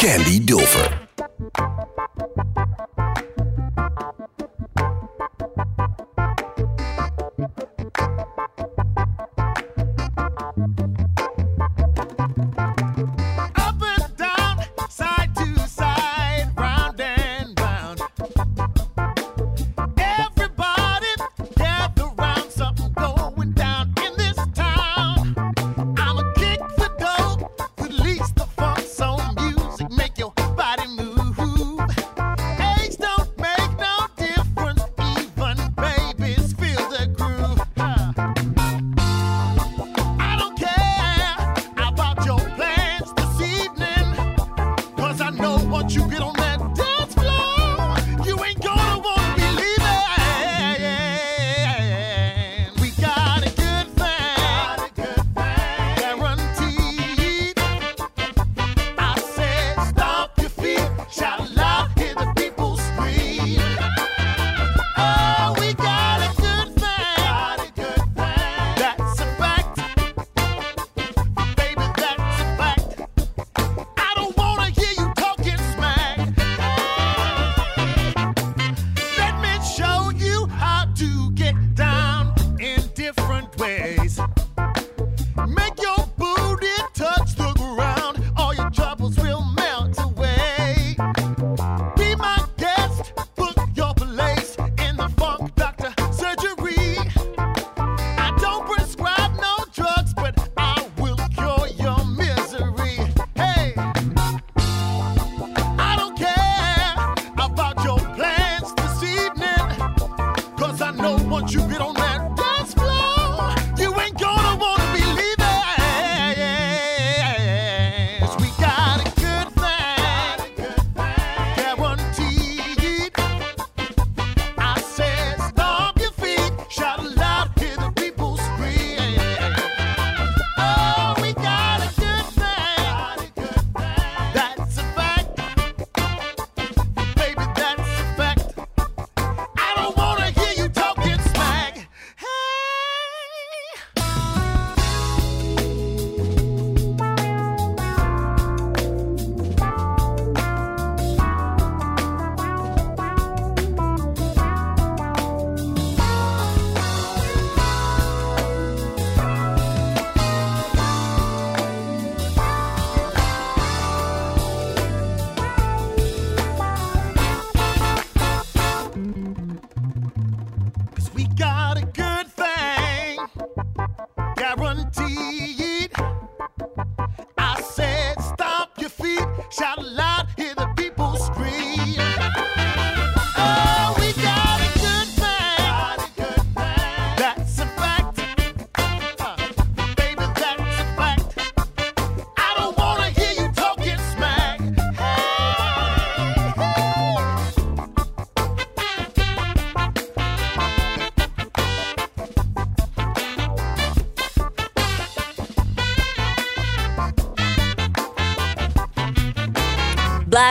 Candy 0.00 0.40
Dulfer. 0.40 0.99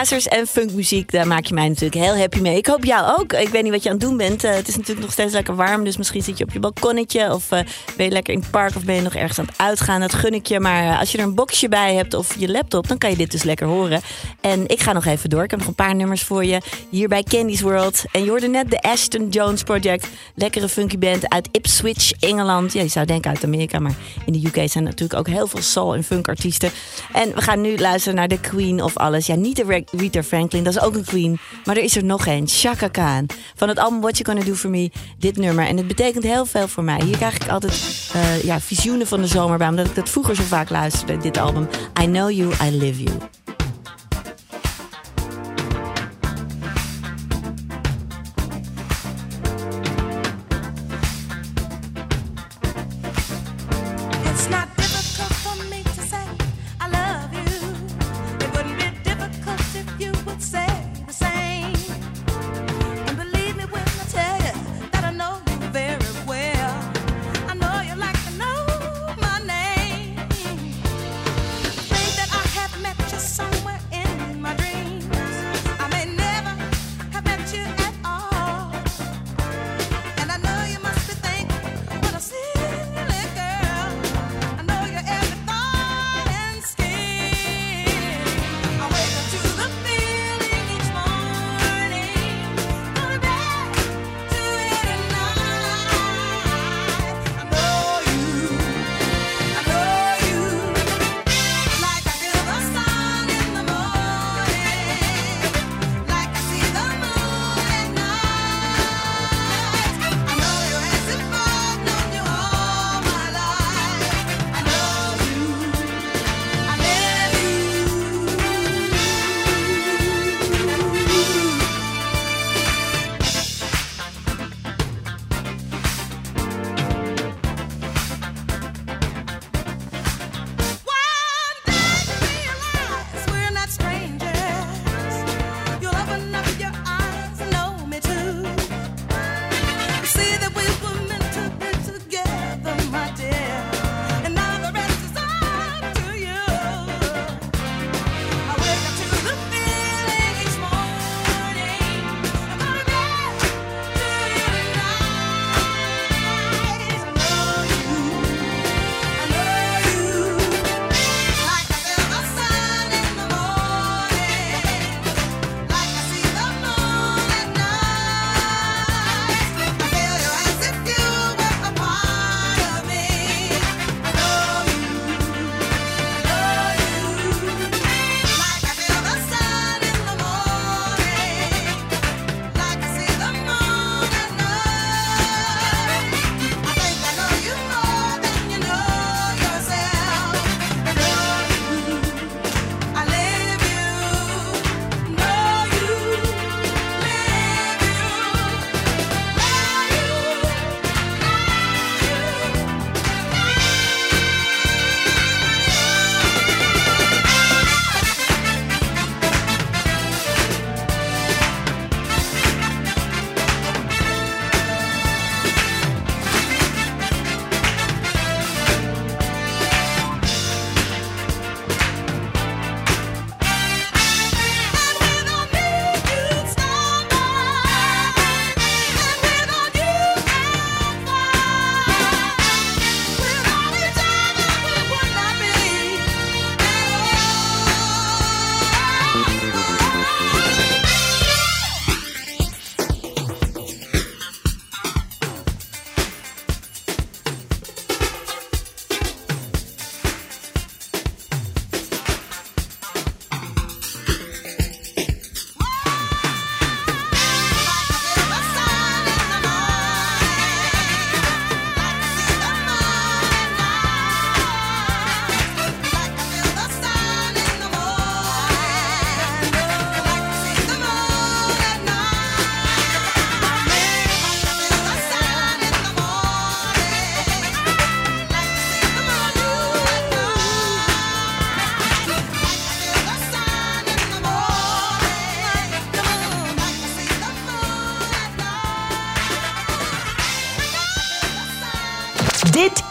Blazers 0.00 0.28
en 0.28 0.46
funkmuziek, 0.46 1.10
daar 1.10 1.26
maak 1.26 1.44
je 1.44 1.54
mij 1.54 1.68
natuurlijk 1.68 1.94
heel 1.94 2.16
happy 2.16 2.40
mee. 2.40 2.56
Ik 2.56 2.66
hoop 2.66 2.84
jou 2.84 3.20
ook. 3.20 3.32
Ik 3.32 3.48
weet 3.48 3.62
niet 3.62 3.72
wat 3.72 3.82
je 3.82 3.88
aan 3.88 3.94
het 3.94 4.04
doen 4.04 4.16
bent. 4.16 4.44
Eh, 4.44 4.54
het 4.54 4.68
is 4.68 4.76
natuurlijk 4.76 5.00
nog 5.00 5.12
steeds 5.12 5.32
lekker 5.32 5.56
warm, 5.56 5.84
dus 5.84 5.96
misschien 5.96 6.22
zit 6.22 6.38
je 6.38 6.44
op 6.44 6.52
je 6.52 6.60
balkonnetje 6.60 7.34
of 7.34 7.50
eh, 7.50 7.60
ben 7.96 8.06
je 8.06 8.12
lekker 8.12 8.34
in 8.34 8.40
het 8.40 8.50
park 8.50 8.76
of 8.76 8.84
ben 8.84 8.94
je 8.94 9.00
nog 9.00 9.14
ergens 9.14 9.38
aan 9.38 9.44
het 9.44 9.58
uitgaan. 9.58 10.00
Dat 10.00 10.14
gun 10.14 10.34
ik 10.34 10.46
je. 10.46 10.60
Maar 10.60 10.84
eh, 10.84 10.98
als 10.98 11.12
je 11.12 11.18
er 11.18 11.24
een 11.24 11.34
boxje 11.34 11.68
bij 11.68 11.94
hebt 11.94 12.14
of 12.14 12.38
je 12.38 12.50
laptop, 12.50 12.88
dan 12.88 12.98
kan 12.98 13.10
je 13.10 13.16
dit 13.16 13.30
dus 13.30 13.42
lekker 13.42 13.66
horen. 13.66 14.00
En 14.40 14.68
ik 14.68 14.80
ga 14.80 14.92
nog 14.92 15.04
even 15.04 15.30
door. 15.30 15.42
Ik 15.42 15.50
heb 15.50 15.58
nog 15.58 15.68
een 15.68 15.74
paar 15.74 15.94
nummers 15.94 16.22
voor 16.22 16.44
je 16.44 16.60
hier 16.90 17.08
bij 17.08 17.22
Candy's 17.22 17.60
World. 17.60 18.04
En 18.12 18.24
je 18.24 18.30
hoorde 18.30 18.48
net 18.48 18.70
de 18.70 18.80
Ashton 18.80 19.28
Jones 19.28 19.62
Project. 19.62 20.08
Lekkere 20.34 20.68
funky 20.68 20.98
band 20.98 21.28
uit 21.28 21.48
Ipswich, 21.52 22.12
Engeland. 22.12 22.72
Ja, 22.72 22.82
je 22.82 22.88
zou 22.88 23.06
denken 23.06 23.30
uit 23.30 23.44
Amerika, 23.44 23.78
maar 23.78 23.94
in 24.26 24.32
de 24.32 24.46
UK 24.46 24.70
zijn 24.70 24.84
natuurlijk 24.84 25.18
ook 25.18 25.28
heel 25.28 25.46
veel 25.46 25.62
soul- 25.62 25.94
en 25.94 26.04
funkartiesten. 26.04 26.70
En 27.12 27.34
we 27.34 27.40
gaan 27.40 27.60
nu 27.60 27.78
luisteren 27.78 28.14
naar 28.14 28.28
de 28.28 28.40
Queen 28.40 28.82
of 28.82 28.96
alles. 28.96 29.26
Ja, 29.26 29.34
niet 29.34 29.56
de 29.56 29.84
Rita 29.90 30.22
Franklin, 30.22 30.64
dat 30.64 30.74
is 30.74 30.80
ook 30.80 30.94
een 30.94 31.04
queen. 31.04 31.38
Maar 31.64 31.76
er 31.76 31.82
is 31.82 31.96
er 31.96 32.04
nog 32.04 32.26
één, 32.26 32.48
Chaka 32.48 32.88
Khan. 32.88 33.26
Van 33.54 33.68
het 33.68 33.78
album 33.78 34.00
What 34.00 34.18
You 34.18 34.30
Gonna 34.30 34.50
Do 34.50 34.56
For 34.56 34.70
Me, 34.70 34.90
dit 35.18 35.36
nummer. 35.36 35.66
En 35.66 35.76
het 35.76 35.86
betekent 35.86 36.24
heel 36.24 36.46
veel 36.46 36.68
voor 36.68 36.84
mij. 36.84 37.00
Hier 37.04 37.16
krijg 37.16 37.34
ik 37.34 37.48
altijd 37.48 38.10
eh, 38.12 38.42
ja, 38.42 38.60
visioenen 38.60 39.06
van 39.06 39.20
de 39.20 39.26
zomer 39.26 39.58
bij, 39.58 39.68
omdat 39.68 39.86
ik 39.86 39.94
dat 39.94 40.08
vroeger 40.08 40.36
zo 40.36 40.42
vaak 40.42 40.70
luisterde, 40.70 41.16
dit 41.16 41.38
album. 41.38 41.68
I 42.02 42.04
Know 42.04 42.30
You, 42.30 42.52
I 42.62 42.76
Live 42.76 43.02
You. 43.02 43.39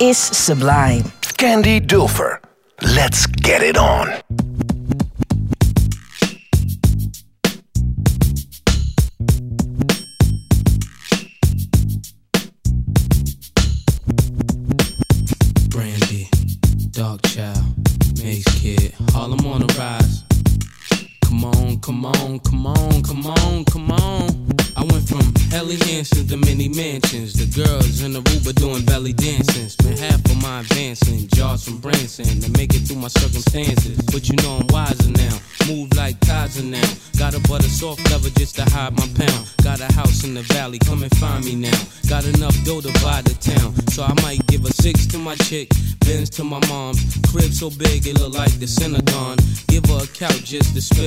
is 0.10 0.18
sublime. 0.18 1.04
Candy 1.38 1.80
Dulfer. 1.80 2.42
Let's 2.82 3.28
get 3.28 3.62
it 3.62 3.78
on. 3.78 4.19
just 50.50 50.74
the 50.74 50.82
street. 50.82 50.99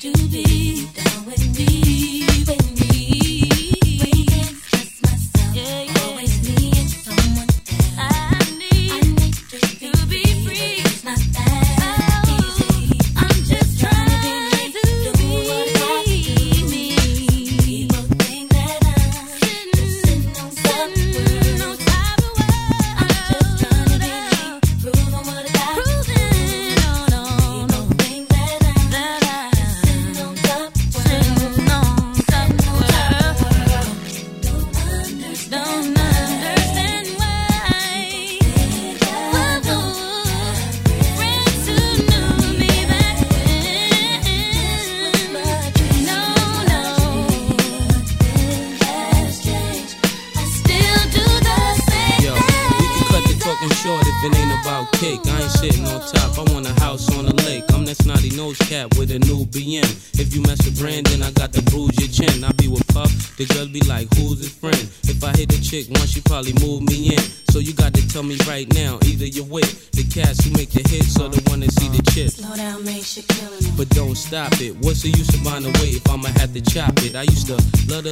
to 0.00 0.12
be 0.28 0.86
down 0.94 1.26
with 1.26 1.58
me. 1.58 2.17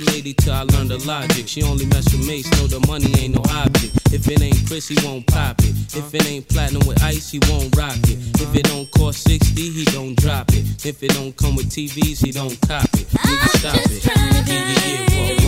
the 0.00 0.10
lady 0.12 0.34
till 0.34 0.52
I 0.52 0.62
learned 0.62 0.90
the 0.90 0.98
logic. 1.06 1.48
She 1.48 1.62
only 1.62 1.86
mess 1.86 2.04
with 2.12 2.26
mates, 2.26 2.50
know 2.52 2.66
the 2.66 2.84
money 2.86 3.08
ain't 3.18 3.34
no 3.34 3.42
object. 3.62 4.12
If 4.12 4.28
it 4.28 4.42
ain't 4.42 4.66
Chris, 4.66 4.88
he 4.88 4.96
won't 5.06 5.26
pop 5.26 5.56
it. 5.60 5.72
If 5.96 6.14
it 6.14 6.26
ain't 6.26 6.48
platinum 6.48 6.86
with 6.86 7.02
ice, 7.02 7.30
he 7.30 7.40
won't 7.48 7.74
rock 7.76 7.96
it. 8.04 8.18
If 8.40 8.54
it 8.54 8.64
don't 8.64 8.90
cost 8.90 9.24
60, 9.24 9.70
he 9.70 9.84
don't 9.86 10.16
drop 10.16 10.50
it. 10.52 10.84
If 10.84 11.02
it 11.02 11.14
don't 11.14 11.34
come 11.36 11.56
with 11.56 11.70
TVs, 11.70 12.24
he 12.24 12.32
don't 12.32 12.60
cop 12.68 12.84
it. 12.92 13.06
Nigga, 13.08 13.48
stop 13.58 13.76
it. 13.76 14.06
Yeah, 14.06 14.52
yeah, 14.52 15.40
yeah, 15.40 15.45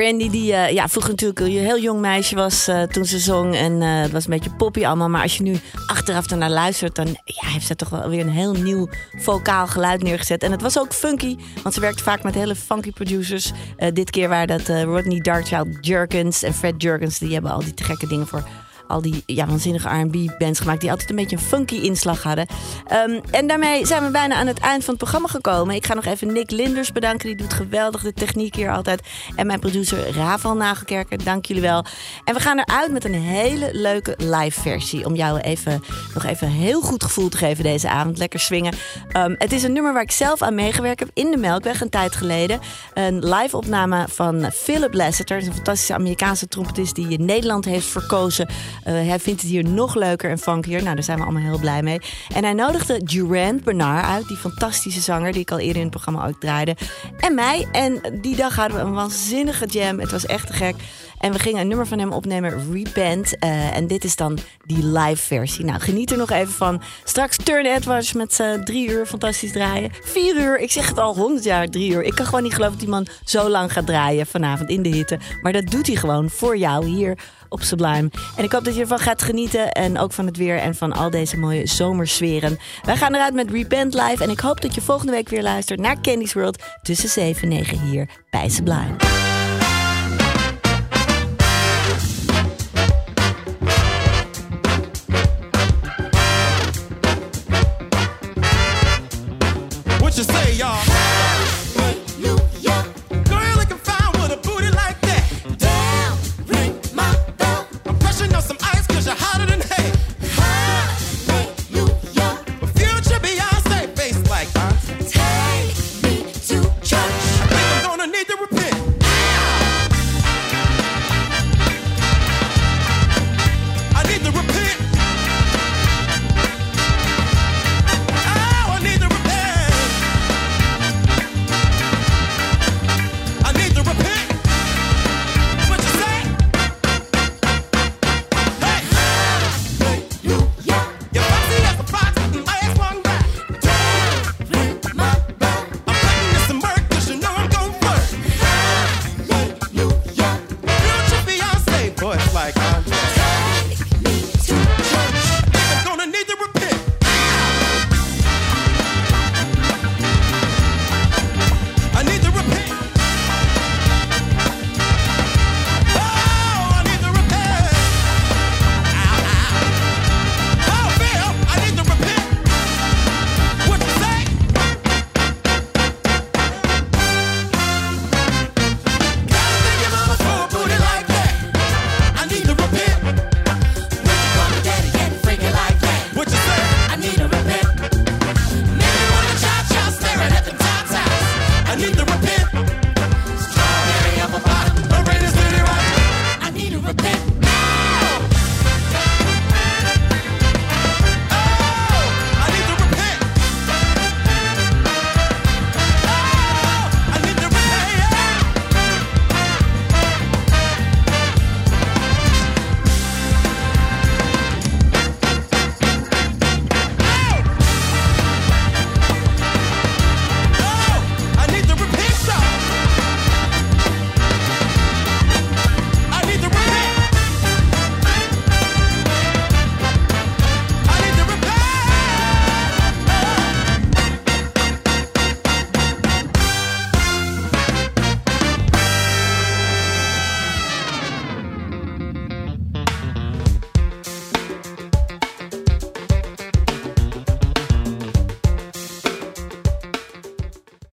Brandy 0.00 0.30
die 0.30 0.52
eh, 0.52 0.72
ja, 0.72 0.88
vroeger 0.88 1.10
natuurlijk 1.10 1.40
een 1.40 1.46
heel 1.46 1.78
jong 1.78 2.00
meisje 2.00 2.34
was 2.34 2.68
eh, 2.68 2.82
toen 2.82 3.04
ze 3.04 3.18
zong. 3.18 3.56
En 3.56 3.82
eh, 3.82 4.00
het 4.00 4.10
was 4.10 4.24
een 4.24 4.30
beetje 4.30 4.50
poppy 4.50 4.86
allemaal. 4.86 5.08
Maar 5.08 5.22
als 5.22 5.36
je 5.36 5.42
nu 5.42 5.56
achteraf 5.86 6.30
ernaar 6.30 6.50
luistert, 6.50 6.94
dan 6.94 7.06
ja, 7.24 7.48
heeft 7.48 7.66
ze 7.66 7.76
toch 7.76 7.88
wel 7.88 8.08
weer 8.08 8.20
een 8.20 8.28
heel 8.28 8.52
nieuw 8.52 8.88
vocaal 9.16 9.66
geluid 9.66 10.02
neergezet. 10.02 10.42
En 10.42 10.50
het 10.50 10.62
was 10.62 10.78
ook 10.78 10.92
funky, 10.92 11.36
want 11.62 11.74
ze 11.74 11.80
werkte 11.80 12.02
vaak 12.02 12.22
met 12.22 12.34
hele 12.34 12.54
funky 12.54 12.92
producers. 12.92 13.52
Dit 13.92 14.10
keer 14.10 14.28
waren 14.28 14.58
dat 14.58 14.68
Rodney 14.84 15.20
Darkchild 15.20 15.68
Jerkins 15.80 16.42
en 16.42 16.54
Fred 16.54 16.82
Jerkins. 16.82 17.18
Die 17.18 17.32
hebben 17.32 17.50
al 17.50 17.60
die 17.60 17.72
gekke 17.76 18.06
dingen 18.06 18.26
voor 18.26 18.44
al 18.90 19.02
die 19.02 19.22
ja, 19.26 19.46
waanzinnige 19.46 19.88
R&B-bands 19.88 20.60
gemaakt... 20.60 20.80
die 20.80 20.90
altijd 20.90 21.10
een 21.10 21.16
beetje 21.16 21.36
een 21.36 21.42
funky 21.42 21.74
inslag 21.74 22.22
hadden. 22.22 22.46
Ehm, 22.86 23.20
en 23.30 23.46
daarmee 23.46 23.86
zijn 23.86 24.04
we 24.04 24.10
bijna 24.10 24.34
aan 24.34 24.46
het 24.46 24.58
eind 24.58 24.84
van 24.84 24.94
het 24.94 25.02
programma 25.02 25.28
gekomen. 25.28 25.74
Ik 25.74 25.86
ga 25.86 25.94
nog 25.94 26.04
even 26.04 26.32
Nick 26.32 26.50
Linders 26.50 26.92
bedanken. 26.92 27.26
Die 27.26 27.36
doet 27.36 27.52
geweldig 27.52 28.02
de 28.02 28.12
techniek 28.12 28.54
hier 28.54 28.72
altijd. 28.72 29.02
En 29.36 29.46
mijn 29.46 29.60
producer 29.60 30.16
Raval 30.16 30.54
Nagelkerken, 30.54 31.18
dank 31.24 31.46
jullie 31.46 31.62
wel. 31.62 31.84
En 32.24 32.34
we 32.34 32.40
gaan 32.40 32.58
eruit 32.58 32.92
met 32.92 33.04
een 33.04 33.14
hele 33.14 33.68
leuke 33.72 34.14
live 34.16 34.60
versie... 34.60 35.06
om 35.06 35.14
jou 35.14 35.38
even, 35.38 35.82
nog 36.14 36.24
even 36.24 36.46
een 36.46 36.52
heel 36.52 36.80
goed 36.80 37.04
gevoel 37.04 37.28
te 37.28 37.36
geven 37.36 37.64
deze 37.64 37.88
avond. 37.88 38.18
Lekker 38.18 38.40
swingen. 38.40 38.74
Ehm, 39.08 39.34
het 39.38 39.52
is 39.52 39.62
een 39.62 39.72
nummer 39.72 39.92
waar 39.92 40.02
ik 40.02 40.10
zelf 40.10 40.42
aan 40.42 40.54
meegewerkt 40.54 41.00
heb 41.00 41.10
in 41.14 41.30
de 41.30 41.36
Melkweg 41.36 41.80
een 41.80 41.90
tijd 41.90 42.16
geleden. 42.16 42.60
Een 42.94 43.28
live 43.28 43.56
opname 43.56 44.04
van 44.08 44.50
Philip 44.52 44.94
Lasseter. 44.94 45.36
Een 45.36 45.54
fantastische 45.54 45.94
Amerikaanse 45.94 46.48
trompetist 46.48 46.94
die 46.94 47.18
Nederland 47.18 47.64
heeft 47.64 47.86
verkozen... 47.86 48.48
Uh, 48.86 48.92
hij 48.92 49.18
vindt 49.18 49.40
het 49.40 49.50
hier 49.50 49.64
nog 49.64 49.94
leuker 49.94 50.30
en 50.30 50.38
funkier. 50.38 50.82
Nou, 50.82 50.94
daar 50.94 51.04
zijn 51.04 51.18
we 51.18 51.24
allemaal 51.24 51.42
heel 51.42 51.58
blij 51.58 51.82
mee. 51.82 52.00
En 52.34 52.44
hij 52.44 52.52
nodigde 52.52 53.02
Durand 53.02 53.64
Bernard 53.64 54.06
uit, 54.06 54.28
die 54.28 54.36
fantastische 54.36 55.00
zanger 55.00 55.32
die 55.32 55.40
ik 55.40 55.50
al 55.50 55.58
eerder 55.58 55.76
in 55.76 55.82
het 55.82 55.90
programma 55.90 56.26
ook 56.26 56.40
draaide. 56.40 56.76
En 57.18 57.34
mij. 57.34 57.68
En 57.72 58.00
die 58.20 58.36
dag 58.36 58.56
hadden 58.56 58.76
we 58.76 58.82
een 58.82 58.92
waanzinnige 58.92 59.66
jam. 59.66 60.00
Het 60.00 60.10
was 60.10 60.26
echt 60.26 60.46
te 60.46 60.52
gek. 60.52 60.74
En 61.20 61.32
we 61.32 61.38
gingen 61.38 61.60
een 61.60 61.68
nummer 61.68 61.86
van 61.86 61.98
hem 61.98 62.12
opnemen, 62.12 62.72
Repent. 62.72 63.36
Uh, 63.44 63.76
en 63.76 63.86
dit 63.86 64.04
is 64.04 64.16
dan 64.16 64.38
die 64.64 64.84
live 64.84 65.22
versie. 65.22 65.64
Nou, 65.64 65.80
geniet 65.80 66.10
er 66.10 66.16
nog 66.16 66.30
even 66.30 66.52
van. 66.52 66.82
Straks 67.04 67.36
Turn 67.36 67.66
Edwards 67.66 68.12
met 68.12 68.38
uh, 68.40 68.52
drie 68.52 68.88
uur 68.88 69.06
fantastisch 69.06 69.52
draaien. 69.52 69.90
Vier 70.02 70.36
uur, 70.36 70.58
ik 70.58 70.70
zeg 70.70 70.88
het 70.88 70.98
al 70.98 71.16
honderd 71.16 71.44
jaar, 71.44 71.68
drie 71.68 71.92
uur. 71.92 72.02
Ik 72.02 72.14
kan 72.14 72.24
gewoon 72.26 72.42
niet 72.42 72.54
geloven 72.54 72.72
dat 72.72 72.80
die 72.80 72.94
man 72.94 73.06
zo 73.24 73.48
lang 73.48 73.72
gaat 73.72 73.86
draaien 73.86 74.26
vanavond 74.26 74.70
in 74.70 74.82
de 74.82 74.88
hitte. 74.88 75.18
Maar 75.42 75.52
dat 75.52 75.66
doet 75.66 75.86
hij 75.86 75.96
gewoon 75.96 76.30
voor 76.30 76.56
jou 76.56 76.86
hier 76.86 77.18
op 77.48 77.62
Sublime. 77.62 78.10
En 78.36 78.44
ik 78.44 78.52
hoop 78.52 78.64
dat 78.64 78.74
je 78.74 78.80
ervan 78.80 78.98
gaat 78.98 79.22
genieten. 79.22 79.72
En 79.72 79.98
ook 79.98 80.12
van 80.12 80.26
het 80.26 80.36
weer 80.36 80.58
en 80.58 80.74
van 80.74 80.92
al 80.92 81.10
deze 81.10 81.38
mooie 81.38 81.66
zomersferen. 81.66 82.58
Wij 82.82 82.96
gaan 82.96 83.14
eruit 83.14 83.34
met 83.34 83.50
Repent 83.50 83.94
Live. 83.94 84.22
En 84.22 84.30
ik 84.30 84.40
hoop 84.40 84.60
dat 84.60 84.74
je 84.74 84.80
volgende 84.80 85.12
week 85.12 85.28
weer 85.28 85.42
luistert 85.42 85.80
naar 85.80 86.00
Candy's 86.00 86.32
World 86.32 86.62
tussen 86.82 87.08
7 87.08 87.42
en 87.42 87.48
9 87.48 87.80
hier 87.80 88.08
bij 88.30 88.48
Sublime. 88.48 88.96